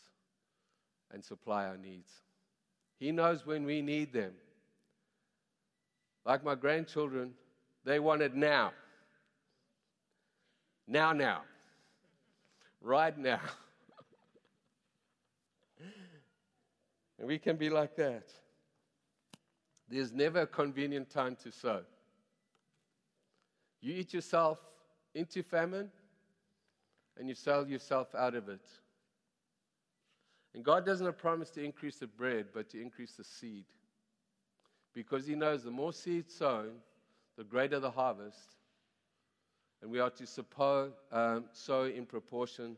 and 1.12 1.24
supply 1.24 1.66
our 1.66 1.78
needs. 1.78 2.10
He 2.98 3.12
knows 3.12 3.46
when 3.46 3.64
we 3.64 3.82
need 3.82 4.12
them. 4.12 4.32
Like 6.24 6.44
my 6.44 6.54
grandchildren, 6.54 7.32
they 7.84 7.98
want 7.98 8.22
it 8.22 8.34
now. 8.34 8.72
Now, 10.86 11.12
now. 11.12 11.42
Right 12.80 13.16
now. 13.16 13.40
And 17.22 17.28
we 17.28 17.38
can 17.38 17.54
be 17.54 17.70
like 17.70 17.94
that. 17.94 18.24
There's 19.88 20.12
never 20.12 20.40
a 20.40 20.46
convenient 20.46 21.08
time 21.08 21.36
to 21.44 21.52
sow. 21.52 21.82
You 23.80 23.94
eat 23.94 24.12
yourself 24.12 24.58
into 25.14 25.44
famine 25.44 25.88
and 27.16 27.28
you 27.28 27.36
sell 27.36 27.64
yourself 27.64 28.12
out 28.16 28.34
of 28.34 28.48
it. 28.48 28.66
And 30.52 30.64
God 30.64 30.84
doesn't 30.84 31.16
promise 31.16 31.48
to 31.50 31.62
increase 31.62 31.98
the 31.98 32.08
bread, 32.08 32.46
but 32.52 32.68
to 32.70 32.82
increase 32.82 33.12
the 33.12 33.22
seed. 33.22 33.66
Because 34.92 35.24
He 35.24 35.36
knows 35.36 35.62
the 35.62 35.70
more 35.70 35.92
seed 35.92 36.28
sown, 36.28 36.72
the 37.38 37.44
greater 37.44 37.78
the 37.78 37.92
harvest. 37.92 38.56
And 39.80 39.92
we 39.92 40.00
are 40.00 40.10
to 40.10 40.26
suppose, 40.26 40.90
um, 41.12 41.44
sow 41.52 41.84
in 41.84 42.04
proportion 42.04 42.76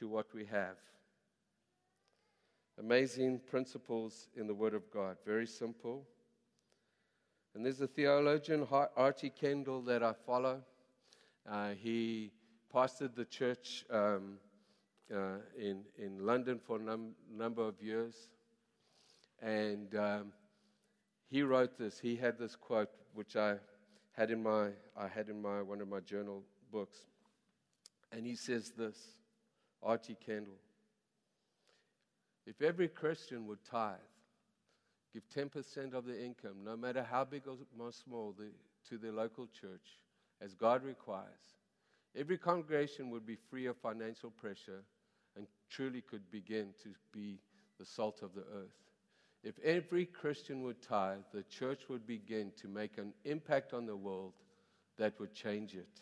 to 0.00 0.08
what 0.08 0.34
we 0.34 0.44
have. 0.46 0.74
Amazing 2.78 3.40
principles 3.46 4.28
in 4.36 4.46
the 4.46 4.52
Word 4.52 4.74
of 4.74 4.90
God. 4.90 5.16
Very 5.24 5.46
simple. 5.46 6.06
And 7.54 7.64
there's 7.64 7.80
a 7.80 7.86
theologian, 7.86 8.66
R.T. 8.70 9.30
Kendall, 9.30 9.80
that 9.82 10.02
I 10.02 10.12
follow. 10.12 10.60
Uh, 11.50 11.70
he 11.70 12.32
pastored 12.74 13.14
the 13.14 13.24
church 13.24 13.86
um, 13.90 14.34
uh, 15.10 15.38
in, 15.58 15.84
in 15.96 16.26
London 16.26 16.58
for 16.58 16.76
a 16.76 16.82
num- 16.82 17.14
number 17.34 17.62
of 17.62 17.80
years. 17.80 18.14
And 19.40 19.94
um, 19.94 20.32
he 21.30 21.42
wrote 21.42 21.78
this. 21.78 21.98
He 21.98 22.14
had 22.14 22.38
this 22.38 22.56
quote, 22.56 22.90
which 23.14 23.36
I 23.36 23.54
had 24.12 24.30
in 24.30 24.42
my, 24.42 24.68
I 24.94 25.08
had 25.08 25.30
in 25.30 25.40
my, 25.40 25.62
one 25.62 25.80
of 25.80 25.88
my 25.88 26.00
journal 26.00 26.42
books. 26.70 26.98
And 28.12 28.26
he 28.26 28.34
says 28.34 28.72
this, 28.76 28.98
R.T. 29.82 30.14
Kendall. 30.26 30.58
If 32.46 32.62
every 32.62 32.88
Christian 32.88 33.46
would 33.46 33.64
tithe, 33.64 33.96
give 35.12 35.24
10% 35.34 35.94
of 35.94 36.06
their 36.06 36.18
income, 36.18 36.64
no 36.64 36.76
matter 36.76 37.02
how 37.02 37.24
big 37.24 37.42
or 37.48 37.92
small, 37.92 38.34
the, 38.38 38.50
to 38.88 38.98
their 38.98 39.12
local 39.12 39.46
church, 39.46 39.98
as 40.40 40.54
God 40.54 40.84
requires, 40.84 41.56
every 42.16 42.38
congregation 42.38 43.10
would 43.10 43.26
be 43.26 43.36
free 43.50 43.66
of 43.66 43.76
financial 43.78 44.30
pressure 44.30 44.84
and 45.36 45.46
truly 45.70 46.00
could 46.00 46.30
begin 46.30 46.68
to 46.82 46.90
be 47.12 47.40
the 47.78 47.84
salt 47.84 48.22
of 48.22 48.34
the 48.34 48.44
earth. 48.54 48.76
If 49.42 49.58
every 49.60 50.06
Christian 50.06 50.62
would 50.62 50.82
tithe, 50.82 51.20
the 51.32 51.42
church 51.44 51.82
would 51.88 52.06
begin 52.06 52.52
to 52.60 52.68
make 52.68 52.98
an 52.98 53.12
impact 53.24 53.72
on 53.74 53.86
the 53.86 53.96
world 53.96 54.34
that 54.98 55.18
would 55.20 55.34
change 55.34 55.74
it. 55.74 56.00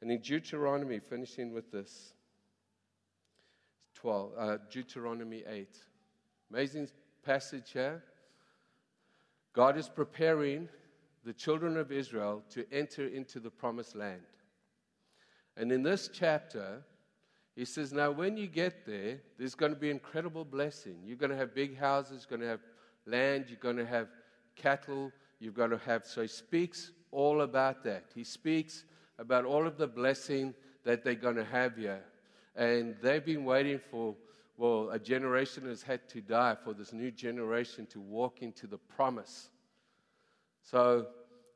And 0.00 0.10
in 0.10 0.20
Deuteronomy, 0.20 0.98
finishing 0.98 1.52
with 1.52 1.70
this, 1.70 2.12
12, 4.02 4.30
uh, 4.36 4.56
Deuteronomy 4.68 5.44
8. 5.48 5.68
Amazing 6.50 6.88
passage 7.24 7.70
here. 7.72 8.02
God 9.52 9.78
is 9.78 9.88
preparing 9.88 10.68
the 11.24 11.32
children 11.32 11.76
of 11.76 11.92
Israel 11.92 12.42
to 12.50 12.66
enter 12.72 13.06
into 13.06 13.38
the 13.38 13.50
promised 13.50 13.94
land. 13.94 14.22
And 15.56 15.70
in 15.70 15.84
this 15.84 16.10
chapter, 16.12 16.82
he 17.54 17.64
says, 17.64 17.92
Now, 17.92 18.10
when 18.10 18.36
you 18.36 18.48
get 18.48 18.84
there, 18.84 19.20
there's 19.38 19.54
going 19.54 19.72
to 19.72 19.78
be 19.78 19.90
incredible 19.90 20.44
blessing. 20.44 20.96
You're 21.04 21.16
going 21.16 21.30
to 21.30 21.36
have 21.36 21.54
big 21.54 21.78
houses, 21.78 22.26
you're 22.28 22.38
going 22.38 22.46
to 22.46 22.50
have 22.50 22.60
land, 23.06 23.44
you're 23.48 23.58
going 23.58 23.76
to 23.76 23.86
have 23.86 24.08
cattle, 24.56 25.12
you're 25.38 25.52
going 25.52 25.70
to 25.70 25.78
have. 25.78 26.06
So 26.06 26.22
he 26.22 26.28
speaks 26.28 26.90
all 27.12 27.42
about 27.42 27.84
that. 27.84 28.06
He 28.16 28.24
speaks 28.24 28.82
about 29.20 29.44
all 29.44 29.64
of 29.64 29.78
the 29.78 29.86
blessing 29.86 30.54
that 30.82 31.04
they're 31.04 31.14
going 31.14 31.36
to 31.36 31.44
have 31.44 31.76
here. 31.76 32.02
And 32.54 32.96
they've 33.02 33.24
been 33.24 33.44
waiting 33.44 33.80
for, 33.90 34.14
well, 34.56 34.90
a 34.90 34.98
generation 34.98 35.66
has 35.66 35.82
had 35.82 36.08
to 36.10 36.20
die 36.20 36.56
for 36.62 36.74
this 36.74 36.92
new 36.92 37.10
generation 37.10 37.86
to 37.86 38.00
walk 38.00 38.42
into 38.42 38.66
the 38.66 38.78
promise. 38.78 39.48
So 40.62 41.06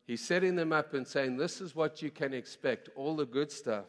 he's 0.07 0.25
setting 0.25 0.57
them 0.57 0.73
up 0.73 0.95
and 0.95 1.07
saying, 1.07 1.37
This 1.37 1.61
is 1.61 1.75
what 1.75 2.03
you 2.03 2.11
can 2.11 2.33
expect, 2.33 2.89
all 2.97 3.17
the 3.17 3.27
good 3.27 3.53
stuff. 3.53 3.87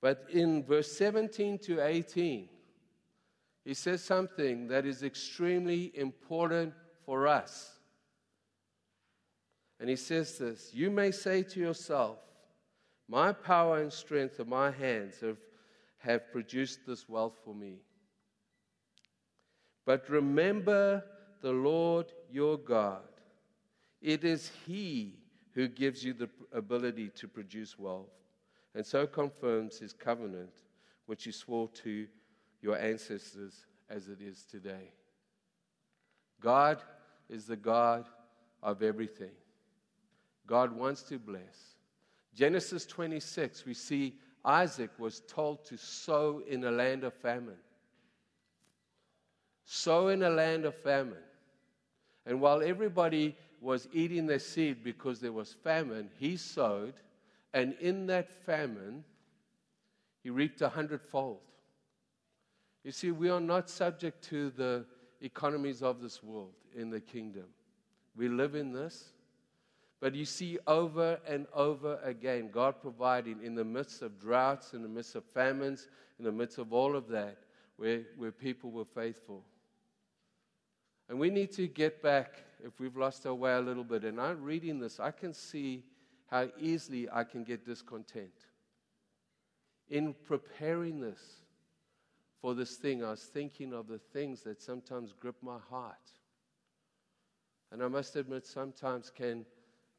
But 0.00 0.26
in 0.32 0.64
verse 0.64 0.90
17 0.92 1.58
to 1.60 1.80
18, 1.80 2.48
he 3.64 3.74
says 3.74 4.02
something 4.02 4.66
that 4.68 4.84
is 4.84 5.04
extremely 5.04 5.92
important 5.96 6.74
for 7.06 7.28
us. 7.28 7.78
And 9.78 9.88
he 9.88 9.96
says 9.96 10.38
this 10.38 10.70
You 10.72 10.90
may 10.90 11.12
say 11.12 11.42
to 11.44 11.60
yourself, 11.60 12.18
My 13.08 13.32
power 13.32 13.80
and 13.80 13.92
strength 13.92 14.40
of 14.40 14.48
my 14.48 14.70
hands 14.70 15.20
have 15.20 15.38
have 16.02 16.32
produced 16.32 16.80
this 16.86 17.08
wealth 17.08 17.36
for 17.44 17.54
me. 17.54 17.76
But 19.84 20.08
remember 20.08 21.04
the 21.40 21.52
Lord 21.52 22.12
your 22.30 22.56
God. 22.56 23.02
It 24.00 24.24
is 24.24 24.50
He 24.66 25.18
who 25.54 25.68
gives 25.68 26.04
you 26.04 26.12
the 26.12 26.28
ability 26.52 27.10
to 27.16 27.28
produce 27.28 27.78
wealth, 27.78 28.10
and 28.74 28.84
so 28.84 29.06
confirms 29.06 29.78
His 29.78 29.92
covenant, 29.92 30.52
which 31.06 31.24
He 31.24 31.32
swore 31.32 31.68
to 31.84 32.06
your 32.60 32.78
ancestors 32.78 33.66
as 33.90 34.08
it 34.08 34.20
is 34.20 34.44
today. 34.44 34.92
God 36.40 36.82
is 37.28 37.46
the 37.46 37.56
God 37.56 38.06
of 38.62 38.82
everything. 38.82 39.32
God 40.46 40.72
wants 40.72 41.02
to 41.04 41.18
bless. 41.18 41.76
Genesis 42.34 42.86
26, 42.86 43.64
we 43.66 43.74
see 43.74 44.16
Isaac 44.44 44.90
was 44.98 45.20
told 45.28 45.64
to 45.66 45.76
sow 45.76 46.42
in 46.46 46.64
a 46.64 46.70
land 46.70 47.04
of 47.04 47.14
famine. 47.14 47.58
Sow 49.64 50.08
in 50.08 50.22
a 50.22 50.30
land 50.30 50.64
of 50.64 50.74
famine. 50.74 51.22
And 52.26 52.40
while 52.40 52.62
everybody 52.62 53.36
was 53.60 53.88
eating 53.92 54.26
their 54.26 54.38
seed 54.38 54.82
because 54.82 55.20
there 55.20 55.32
was 55.32 55.52
famine, 55.52 56.10
he 56.18 56.36
sowed, 56.36 56.94
and 57.54 57.74
in 57.80 58.06
that 58.06 58.30
famine, 58.44 59.04
he 60.22 60.30
reaped 60.30 60.60
a 60.62 60.68
hundredfold. 60.68 61.40
You 62.84 62.90
see, 62.90 63.12
we 63.12 63.30
are 63.30 63.40
not 63.40 63.70
subject 63.70 64.22
to 64.24 64.50
the 64.50 64.84
economies 65.20 65.82
of 65.82 66.00
this 66.00 66.22
world 66.22 66.54
in 66.74 66.90
the 66.90 67.00
kingdom. 67.00 67.44
We 68.16 68.28
live 68.28 68.54
in 68.54 68.72
this, 68.72 69.12
but 70.02 70.16
you 70.16 70.24
see 70.24 70.58
over 70.66 71.20
and 71.28 71.46
over 71.54 72.00
again 72.02 72.50
God 72.50 72.74
providing 72.82 73.40
in 73.40 73.54
the 73.54 73.64
midst 73.64 74.02
of 74.02 74.18
droughts, 74.18 74.74
in 74.74 74.82
the 74.82 74.88
midst 74.88 75.14
of 75.14 75.24
famines, 75.24 75.86
in 76.18 76.24
the 76.24 76.32
midst 76.32 76.58
of 76.58 76.72
all 76.72 76.96
of 76.96 77.06
that, 77.10 77.38
where, 77.76 78.00
where 78.16 78.32
people 78.32 78.72
were 78.72 78.84
faithful. 78.84 79.44
And 81.08 81.20
we 81.20 81.30
need 81.30 81.52
to 81.52 81.68
get 81.68 82.02
back 82.02 82.34
if 82.64 82.80
we've 82.80 82.96
lost 82.96 83.26
our 83.26 83.34
way 83.34 83.52
a 83.52 83.60
little 83.60 83.84
bit. 83.84 84.02
And 84.02 84.20
I'm 84.20 84.42
reading 84.42 84.80
this, 84.80 84.98
I 84.98 85.12
can 85.12 85.32
see 85.32 85.84
how 86.26 86.48
easily 86.58 87.08
I 87.08 87.22
can 87.22 87.44
get 87.44 87.64
discontent. 87.64 88.32
In 89.88 90.16
preparing 90.24 90.98
this 90.98 91.20
for 92.40 92.56
this 92.56 92.74
thing, 92.74 93.04
I 93.04 93.10
was 93.10 93.22
thinking 93.22 93.72
of 93.72 93.86
the 93.86 94.00
things 94.12 94.42
that 94.42 94.60
sometimes 94.60 95.12
grip 95.12 95.36
my 95.42 95.58
heart. 95.70 96.10
And 97.70 97.84
I 97.84 97.86
must 97.86 98.16
admit, 98.16 98.48
sometimes 98.48 99.08
can 99.08 99.46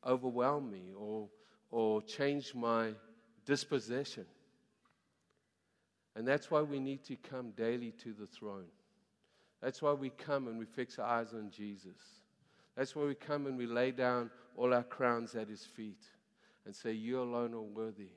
overwhelm 0.07 0.71
me 0.71 0.93
or, 0.97 1.27
or 1.71 2.01
change 2.01 2.53
my 2.53 2.91
disposition. 3.45 4.25
And 6.15 6.27
that's 6.27 6.51
why 6.51 6.61
we 6.61 6.79
need 6.79 7.03
to 7.05 7.15
come 7.15 7.51
daily 7.51 7.91
to 8.03 8.13
the 8.13 8.27
throne. 8.27 8.67
That's 9.61 9.81
why 9.81 9.93
we 9.93 10.09
come 10.09 10.47
and 10.47 10.59
we 10.59 10.65
fix 10.65 10.99
our 10.99 11.07
eyes 11.07 11.33
on 11.33 11.49
Jesus. 11.49 11.97
That's 12.75 12.95
why 12.95 13.05
we 13.05 13.15
come 13.15 13.47
and 13.47 13.57
we 13.57 13.65
lay 13.65 13.91
down 13.91 14.29
all 14.57 14.73
our 14.73 14.83
crowns 14.83 15.35
at 15.35 15.47
his 15.47 15.63
feet 15.63 16.03
and 16.65 16.75
say, 16.75 16.91
You 16.91 17.21
alone 17.21 17.53
are 17.53 17.61
worthy. 17.61 18.09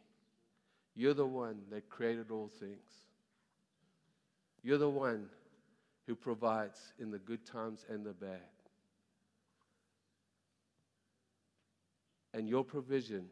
You're 0.94 1.14
the 1.14 1.27
one 1.27 1.59
that 1.70 1.88
created 1.88 2.31
all 2.31 2.51
things. 2.59 2.90
You're 4.62 4.79
the 4.79 4.88
one 4.88 5.27
who 6.07 6.14
provides 6.14 6.94
in 6.99 7.11
the 7.11 7.18
good 7.18 7.44
times 7.44 7.85
and 7.88 8.05
the 8.05 8.12
bad. 8.12 8.56
And 12.37 12.49
your 12.49 12.64
provision 12.64 13.31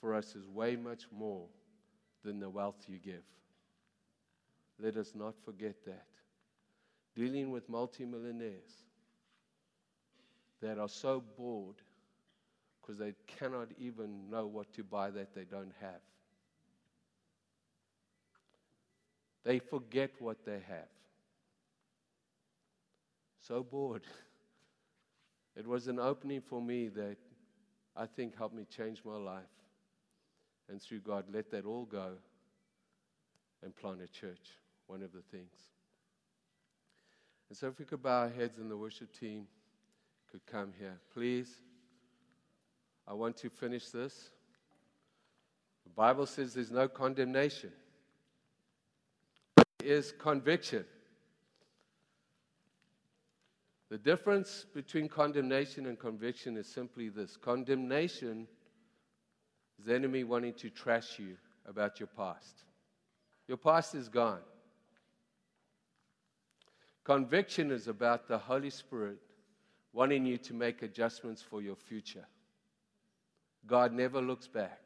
for 0.00 0.14
us 0.14 0.34
is 0.34 0.48
way 0.48 0.76
much 0.76 1.04
more 1.12 1.46
than 2.24 2.40
the 2.40 2.50
wealth 2.50 2.84
you 2.88 2.98
give. 2.98 3.22
Let 4.80 4.96
us 4.96 5.14
not 5.14 5.34
forget 5.44 5.76
that. 5.86 6.06
Dealing 7.14 7.50
with 7.52 7.68
multimillionaires 7.68 8.84
that 10.60 10.78
are 10.78 10.88
so 10.88 11.22
bored 11.36 11.76
because 12.80 12.98
they 12.98 13.14
cannot 13.26 13.68
even 13.78 14.30
know 14.30 14.46
what 14.46 14.72
to 14.74 14.84
buy 14.84 15.10
that 15.10 15.34
they 15.34 15.44
don't 15.44 15.72
have. 15.80 16.00
They 19.44 19.60
forget 19.60 20.10
what 20.20 20.44
they 20.44 20.60
have. 20.68 20.90
So 23.38 23.62
bored. 23.62 24.04
It 25.56 25.66
was 25.66 25.88
an 25.88 25.98
opening 25.98 26.42
for 26.42 26.60
me 26.60 26.88
that 26.88 27.16
I 27.96 28.06
think 28.06 28.36
helped 28.36 28.54
me 28.54 28.64
change 28.64 29.02
my 29.04 29.16
life. 29.16 29.42
And 30.68 30.82
through 30.82 31.00
God, 31.00 31.24
let 31.32 31.50
that 31.52 31.64
all 31.64 31.84
go 31.84 32.12
and 33.62 33.74
plant 33.74 34.00
a 34.02 34.08
church, 34.08 34.58
one 34.86 35.02
of 35.02 35.12
the 35.12 35.22
things. 35.30 35.70
And 37.48 37.56
so, 37.56 37.68
if 37.68 37.78
we 37.78 37.84
could 37.84 38.02
bow 38.02 38.22
our 38.22 38.28
heads 38.28 38.58
and 38.58 38.70
the 38.70 38.76
worship 38.76 39.12
team 39.12 39.46
could 40.30 40.44
come 40.46 40.72
here, 40.78 40.98
please. 41.14 41.60
I 43.08 43.12
want 43.12 43.36
to 43.38 43.48
finish 43.50 43.90
this. 43.90 44.30
The 45.84 45.90
Bible 45.90 46.26
says 46.26 46.54
there's 46.54 46.72
no 46.72 46.88
condemnation, 46.88 47.70
there 49.78 49.88
is 49.88 50.12
conviction. 50.12 50.84
The 53.88 53.98
difference 53.98 54.66
between 54.74 55.08
condemnation 55.08 55.86
and 55.86 55.98
conviction 55.98 56.56
is 56.56 56.66
simply 56.66 57.08
this 57.08 57.36
condemnation 57.36 58.48
is 59.78 59.86
the 59.86 59.94
enemy 59.94 60.24
wanting 60.24 60.54
to 60.54 60.70
trash 60.70 61.18
you 61.18 61.36
about 61.66 62.00
your 62.00 62.08
past. 62.08 62.64
Your 63.46 63.56
past 63.56 63.94
is 63.94 64.08
gone. 64.08 64.40
Conviction 67.04 67.70
is 67.70 67.86
about 67.86 68.26
the 68.26 68.38
Holy 68.38 68.70
Spirit 68.70 69.18
wanting 69.92 70.26
you 70.26 70.36
to 70.36 70.52
make 70.52 70.82
adjustments 70.82 71.40
for 71.40 71.62
your 71.62 71.76
future. 71.76 72.26
God 73.66 73.92
never 73.92 74.20
looks 74.20 74.48
back. 74.48 74.80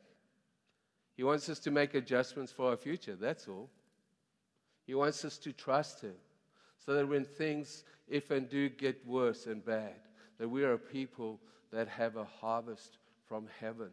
He 1.16 1.24
wants 1.24 1.48
us 1.48 1.58
to 1.60 1.70
make 1.70 1.94
adjustments 1.94 2.52
for 2.52 2.70
our 2.70 2.76
future, 2.76 3.16
that's 3.16 3.48
all. 3.48 3.70
He 4.86 4.94
wants 4.94 5.24
us 5.24 5.38
to 5.38 5.52
trust 5.52 6.02
Him 6.02 6.14
so 6.84 6.94
that 6.94 7.06
when 7.06 7.24
things, 7.24 7.84
if 8.10 8.30
and 8.30 8.48
do 8.50 8.68
get 8.68 9.06
worse 9.06 9.46
and 9.46 9.64
bad, 9.64 9.94
that 10.38 10.48
we 10.48 10.64
are 10.64 10.72
a 10.72 10.78
people 10.78 11.40
that 11.72 11.88
have 11.88 12.16
a 12.16 12.24
harvest 12.24 12.98
from 13.28 13.46
heaven. 13.60 13.90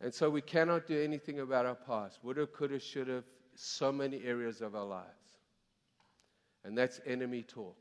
And 0.00 0.14
so 0.14 0.30
we 0.30 0.40
cannot 0.40 0.86
do 0.86 1.00
anything 1.02 1.40
about 1.40 1.66
our 1.66 1.74
past. 1.74 2.20
Woulda, 2.22 2.46
coulda, 2.46 2.78
shoulda, 2.78 3.24
so 3.54 3.90
many 3.90 4.22
areas 4.22 4.60
of 4.60 4.74
our 4.74 4.84
lives. 4.84 5.08
And 6.64 6.78
that's 6.78 7.00
enemy 7.06 7.42
talk. 7.42 7.76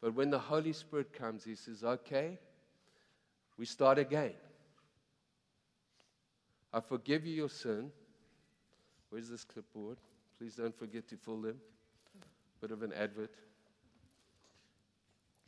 But 0.00 0.14
when 0.14 0.30
the 0.30 0.38
Holy 0.38 0.72
Spirit 0.72 1.12
comes, 1.12 1.44
He 1.44 1.54
says, 1.54 1.84
okay, 1.84 2.38
we 3.56 3.64
start 3.64 3.98
again. 3.98 4.32
I 6.72 6.80
forgive 6.80 7.24
you 7.24 7.34
your 7.34 7.48
sin. 7.48 7.92
Where's 9.10 9.28
this 9.28 9.44
clipboard? 9.44 9.98
Please 10.38 10.56
don't 10.56 10.76
forget 10.76 11.06
to 11.10 11.16
fill 11.16 11.42
them. 11.42 11.56
Bit 12.62 12.70
of 12.70 12.84
an 12.84 12.92
advert. 12.92 13.34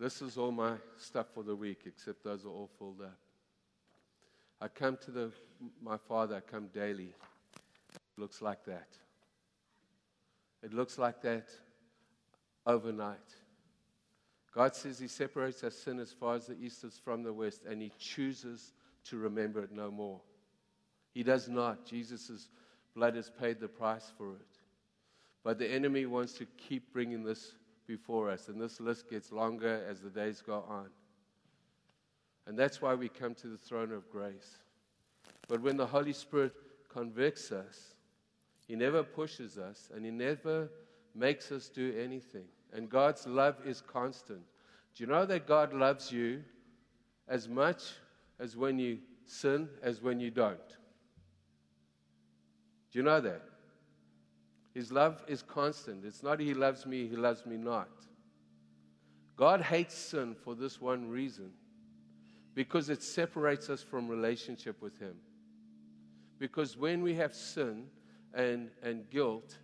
This 0.01 0.21
is 0.21 0.37
all 0.37 0.51
my 0.51 0.73
stuff 0.99 1.27
for 1.33 1.45
the 1.45 1.55
week, 1.55 1.83
except 1.87 2.25
those 2.25 2.45
are 2.45 2.49
all 2.49 2.69
filled 2.77 3.03
up. 3.03 3.17
I 4.61 4.67
come 4.67 4.99
to 5.05 5.13
the, 5.13 5.31
my 5.81 5.97
father, 5.97 6.35
I 6.35 6.41
come 6.41 6.67
daily. 6.75 7.15
It 7.95 8.21
looks 8.21 8.43
like 8.43 8.65
that. 8.65 8.89
It 10.65 10.75
looks 10.75 10.99
like 10.99 11.23
that 11.23 11.51
overnight. 12.67 13.19
God 14.53 14.75
says 14.75 14.99
He 14.99 15.07
separates 15.07 15.63
our 15.63 15.71
sin 15.71 16.01
as 16.01 16.11
far 16.11 16.35
as 16.35 16.47
the 16.49 16.59
east 16.61 16.83
is 16.83 16.99
from 16.99 17.23
the 17.23 17.33
west, 17.33 17.61
and 17.65 17.81
He 17.81 17.93
chooses 17.97 18.73
to 19.05 19.19
remember 19.19 19.63
it 19.63 19.71
no 19.71 19.93
more. 19.93 20.21
He 21.13 21.23
does 21.23 21.49
not. 21.49 21.87
Jesus' 21.87 22.49
blood 22.97 23.15
has 23.15 23.31
paid 23.31 23.61
the 23.61 23.69
price 23.69 24.13
for 24.19 24.33
it. 24.33 24.64
But 25.45 25.59
the 25.59 25.71
enemy 25.71 26.07
wants 26.07 26.33
to 26.35 26.47
keep 26.57 26.93
bringing 26.93 27.23
this 27.23 27.53
before 27.87 28.31
us, 28.31 28.49
and 28.49 28.61
this 28.61 28.81
list 28.81 29.11
gets 29.11 29.31
longer 29.31 29.85
as 29.89 30.01
the 30.01 30.09
days 30.09 30.43
go 30.45 30.65
on. 30.69 30.89
And 32.47 32.59
that's 32.59 32.83
why 32.83 32.95
we 32.95 33.09
come 33.09 33.35
to 33.37 33.47
the 33.49 33.59
throne 33.59 33.93
of 33.93 34.11
grace. 34.11 34.59
But 35.49 35.61
when 35.61 35.77
the 35.77 35.87
Holy 35.87 36.13
Spirit 36.13 36.53
convicts 36.89 37.53
us, 37.53 37.95
He 38.67 38.75
never 38.75 39.03
pushes 39.03 39.59
us 39.59 39.91
and 39.95 40.05
He 40.05 40.11
never 40.11 40.71
makes 41.15 41.53
us 41.53 41.69
do 41.69 41.95
anything. 41.99 42.45
And 42.73 42.89
God's 42.89 43.27
love 43.27 43.57
is 43.65 43.81
constant. 43.81 44.43
Do 44.95 45.05
you 45.05 45.07
know 45.07 45.27
that 45.27 45.47
God 45.47 45.73
loves 45.73 46.11
you 46.11 46.43
as 47.29 47.49
much 47.49 47.83
as 48.39 48.57
when 48.57 48.79
you 48.79 48.99
sin 49.27 49.69
as 49.83 50.03
when 50.03 50.21
you 50.21 50.31
don't? 50.31 50.69
Do 52.93 52.99
you 52.99 53.03
know 53.03 53.21
that? 53.21 53.43
His 54.75 54.91
love 54.91 55.23
is 55.29 55.43
constant. 55.43 56.05
It's 56.05 56.23
not 56.23 56.41
He 56.41 56.53
loves 56.53 56.85
me, 56.85 57.07
He 57.07 57.17
loves 57.17 57.47
me 57.47 57.57
not. 57.57 57.89
God 59.37 59.61
hates 59.61 59.95
sin 59.95 60.35
for 60.45 60.55
this 60.55 60.81
one 60.81 61.09
reason 61.09 61.51
because 62.55 62.89
it 62.89 63.03
separates 63.03 63.69
us 63.71 63.83
from 63.83 64.09
relationship 64.09 64.81
with 64.81 64.99
Him. 64.99 65.17
Because 66.39 66.77
when 66.77 67.03
we 67.03 67.15
have 67.15 67.35
sin 67.35 67.87
and, 68.33 68.71
and 68.83 69.09
guilt, 69.11 69.59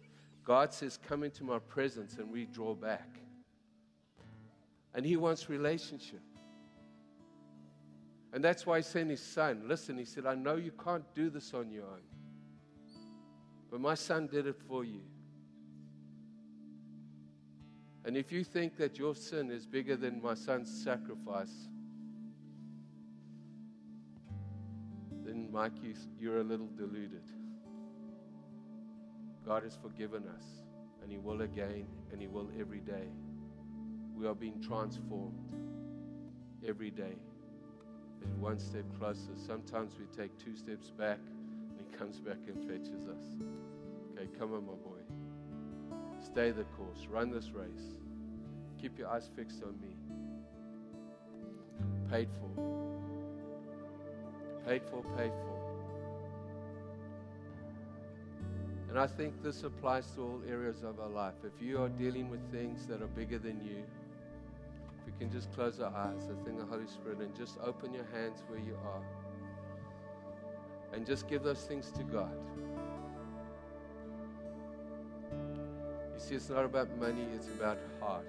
God 0.45 0.73
says, 0.73 0.99
Come 1.09 1.23
into 1.23 1.45
my 1.45 1.59
presence, 1.59 2.17
and 2.19 2.31
we 2.31 2.47
draw 2.47 2.75
back. 2.75 3.21
And 4.95 5.05
He 5.05 5.17
wants 5.17 5.49
relationship. 5.49 6.23
And 8.33 8.43
that's 8.43 8.67
why 8.67 8.79
He 8.79 8.83
sent 8.83 9.11
His 9.11 9.23
Son. 9.23 9.63
Listen, 9.67 9.99
He 9.99 10.05
said, 10.05 10.27
I 10.27 10.35
know 10.35 10.57
you 10.57 10.73
can't 10.85 11.05
do 11.15 11.31
this 11.31 11.55
on 11.55 11.71
your 11.71 11.85
own, 11.85 12.03
but 13.71 13.81
my 13.81 13.95
Son 13.95 14.27
did 14.27 14.47
it 14.47 14.57
for 14.69 14.85
you. 14.85 15.01
And 18.05 18.17
if 18.17 18.33
you 18.33 18.43
think 18.43 18.77
that 18.79 18.99
your 18.99 19.15
sin 19.15 19.51
is 19.51 19.67
bigger 19.67 19.97
than 19.97 20.21
my 20.23 20.35
Son's 20.35 20.83
sacrifice, 20.83 21.69
then, 25.25 25.49
Mike, 25.53 25.73
you, 25.83 25.95
you're 26.19 26.41
a 26.41 26.45
little 26.45 26.69
deluded. 26.77 27.23
God 29.47 29.63
has 29.63 29.77
forgiven 29.81 30.25
us, 30.37 30.45
and 31.03 31.13
He 31.13 31.19
will 31.19 31.43
again, 31.43 31.87
and 32.11 32.21
He 32.21 32.27
will 32.27 32.51
every 32.59 32.81
day. 32.81 33.09
We 34.17 34.27
are 34.27 34.35
being 34.35 34.61
transformed 34.61 35.53
every 36.67 36.91
day. 36.91 37.17
And 38.23 38.41
one 38.41 38.59
step 38.59 38.85
closer. 38.99 39.33
Sometimes 39.37 39.95
we 39.99 40.07
take 40.07 40.37
two 40.39 40.57
steps 40.57 40.91
back, 40.91 41.19
comes 42.01 42.19
back 42.19 42.39
and 42.47 42.57
fetches 42.67 43.07
us. 43.09 43.25
Okay, 44.17 44.27
come 44.39 44.55
on, 44.55 44.65
my 44.65 44.73
boy. 44.73 44.97
Stay 46.25 46.51
the 46.51 46.65
course. 46.65 47.07
Run 47.11 47.31
this 47.31 47.51
race. 47.51 47.95
Keep 48.81 48.99
your 48.99 49.09
eyes 49.09 49.29
fixed 49.37 49.63
on 49.63 49.79
me. 49.83 49.95
Paid 52.11 52.29
for. 52.41 52.49
Paid 54.67 54.83
for, 54.91 55.03
paid 55.19 55.31
for. 55.31 55.61
And 58.89 58.99
I 58.99 59.07
think 59.07 59.43
this 59.43 59.63
applies 59.63 60.11
to 60.13 60.23
all 60.23 60.41
areas 60.49 60.83
of 60.83 60.99
our 61.01 61.11
life. 61.11 61.35
If 61.45 61.63
you 61.63 61.83
are 61.83 61.91
dealing 61.91 62.31
with 62.31 62.41
things 62.51 62.87
that 62.87 63.03
are 63.03 63.09
bigger 63.09 63.39
than 63.39 63.61
you, 63.63 63.85
if 64.99 65.07
we 65.07 65.13
can 65.19 65.31
just 65.31 65.53
close 65.53 65.81
our 65.81 65.95
eyes, 65.95 66.23
I 66.25 66.45
think 66.45 66.59
the 66.59 66.65
Holy 66.65 66.87
Spirit, 66.87 67.19
and 67.19 67.37
just 67.37 67.59
open 67.63 67.93
your 67.93 68.07
hands 68.15 68.43
where 68.49 68.59
you 68.59 68.75
are. 68.87 69.03
And 70.93 71.07
just 71.07 71.29
give 71.29 71.43
those 71.43 71.63
things 71.63 71.91
to 71.93 72.03
God. 72.03 72.35
You 76.15 76.19
see, 76.19 76.35
it's 76.35 76.51
not 76.51 76.65
about 76.65 76.97
money, 76.99 77.27
it's 77.35 77.47
about 77.49 77.79
heart. 78.01 78.27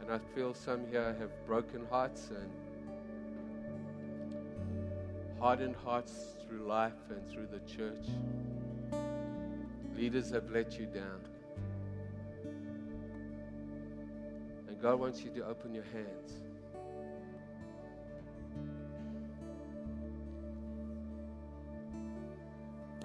And 0.00 0.10
I 0.10 0.18
feel 0.34 0.54
some 0.54 0.86
here 0.90 1.14
have 1.18 1.30
broken 1.46 1.86
hearts 1.90 2.30
and 2.30 2.50
hardened 5.38 5.76
hearts 5.76 6.36
through 6.46 6.66
life 6.66 6.92
and 7.10 7.28
through 7.30 7.46
the 7.46 7.60
church. 7.72 8.06
Leaders 9.96 10.30
have 10.30 10.50
let 10.50 10.78
you 10.78 10.86
down. 10.86 11.20
And 14.68 14.80
God 14.80 14.98
wants 14.98 15.22
you 15.22 15.30
to 15.32 15.46
open 15.46 15.74
your 15.74 15.84
hands. 15.92 16.42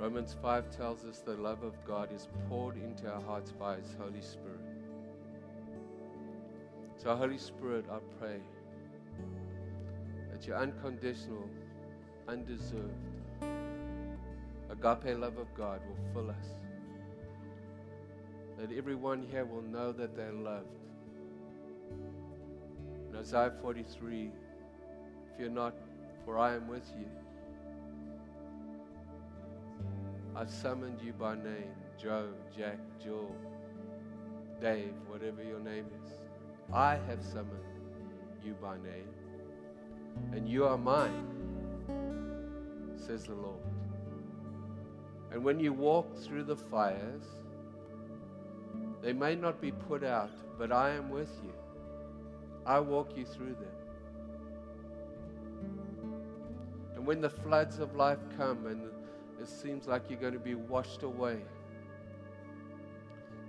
Romans 0.07 0.37
5 0.41 0.69
tells 0.69 1.03
us 1.03 1.19
the 1.19 1.33
love 1.33 1.63
of 1.63 1.73
God 1.85 2.13
is 2.15 2.29
poured 2.47 2.77
into 2.77 3.11
our 3.11 3.21
hearts 3.23 3.51
by 3.51 3.75
His 3.75 3.93
Holy 3.99 4.21
Spirit. 4.21 4.61
So, 6.95 7.13
Holy 7.13 7.37
Spirit, 7.37 7.83
I 7.91 7.97
pray 8.17 8.39
that 10.31 10.47
your 10.47 10.59
unconditional 10.59 11.49
undeserved. 12.25 12.93
Agape 14.69 15.19
love 15.19 15.37
of 15.37 15.53
God 15.57 15.81
will 15.85 16.13
fill 16.13 16.31
us. 16.31 16.47
That 18.57 18.71
everyone 18.71 19.27
here 19.29 19.43
will 19.43 19.61
know 19.61 19.91
that 19.91 20.15
they're 20.15 20.31
loved. 20.31 20.79
In 23.09 23.17
Isaiah 23.17 23.51
43, 23.61 24.31
fear 25.37 25.49
not, 25.49 25.75
for 26.23 26.39
I 26.39 26.55
am 26.55 26.69
with 26.69 26.89
you. 26.97 27.07
I've 30.39 30.51
summoned 30.51 31.01
you 31.01 31.13
by 31.13 31.33
name 31.33 31.73
Joe, 31.99 32.27
Jack, 32.55 32.77
Joel, 33.03 33.35
Dave, 34.61 34.93
whatever 35.07 35.43
your 35.43 35.59
name 35.59 35.87
is. 36.05 36.11
I 36.71 36.99
have 37.07 37.23
summoned 37.23 37.65
you 38.45 38.53
by 38.61 38.75
name, 38.77 39.09
and 40.33 40.47
you 40.47 40.65
are 40.65 40.77
mine 40.77 41.25
says 43.07 43.23
the 43.23 43.33
Lord. 43.33 43.63
And 45.31 45.43
when 45.43 45.59
you 45.59 45.73
walk 45.73 46.15
through 46.17 46.43
the 46.43 46.55
fires, 46.55 47.23
they 49.01 49.13
may 49.13 49.33
not 49.33 49.59
be 49.59 49.71
put 49.71 50.03
out, 50.03 50.31
but 50.59 50.71
I 50.71 50.91
am 50.91 51.09
with 51.09 51.31
you. 51.43 51.53
I 52.63 52.79
walk 52.79 53.17
you 53.17 53.25
through 53.25 53.55
them. 53.55 53.77
And 56.95 57.07
when 57.07 57.21
the 57.21 57.29
floods 57.29 57.79
of 57.79 57.95
life 57.95 58.19
come 58.37 58.67
and 58.67 58.91
it 59.41 59.47
seems 59.47 59.87
like 59.87 60.09
you're 60.09 60.19
going 60.19 60.33
to 60.33 60.39
be 60.39 60.55
washed 60.55 61.03
away, 61.03 61.41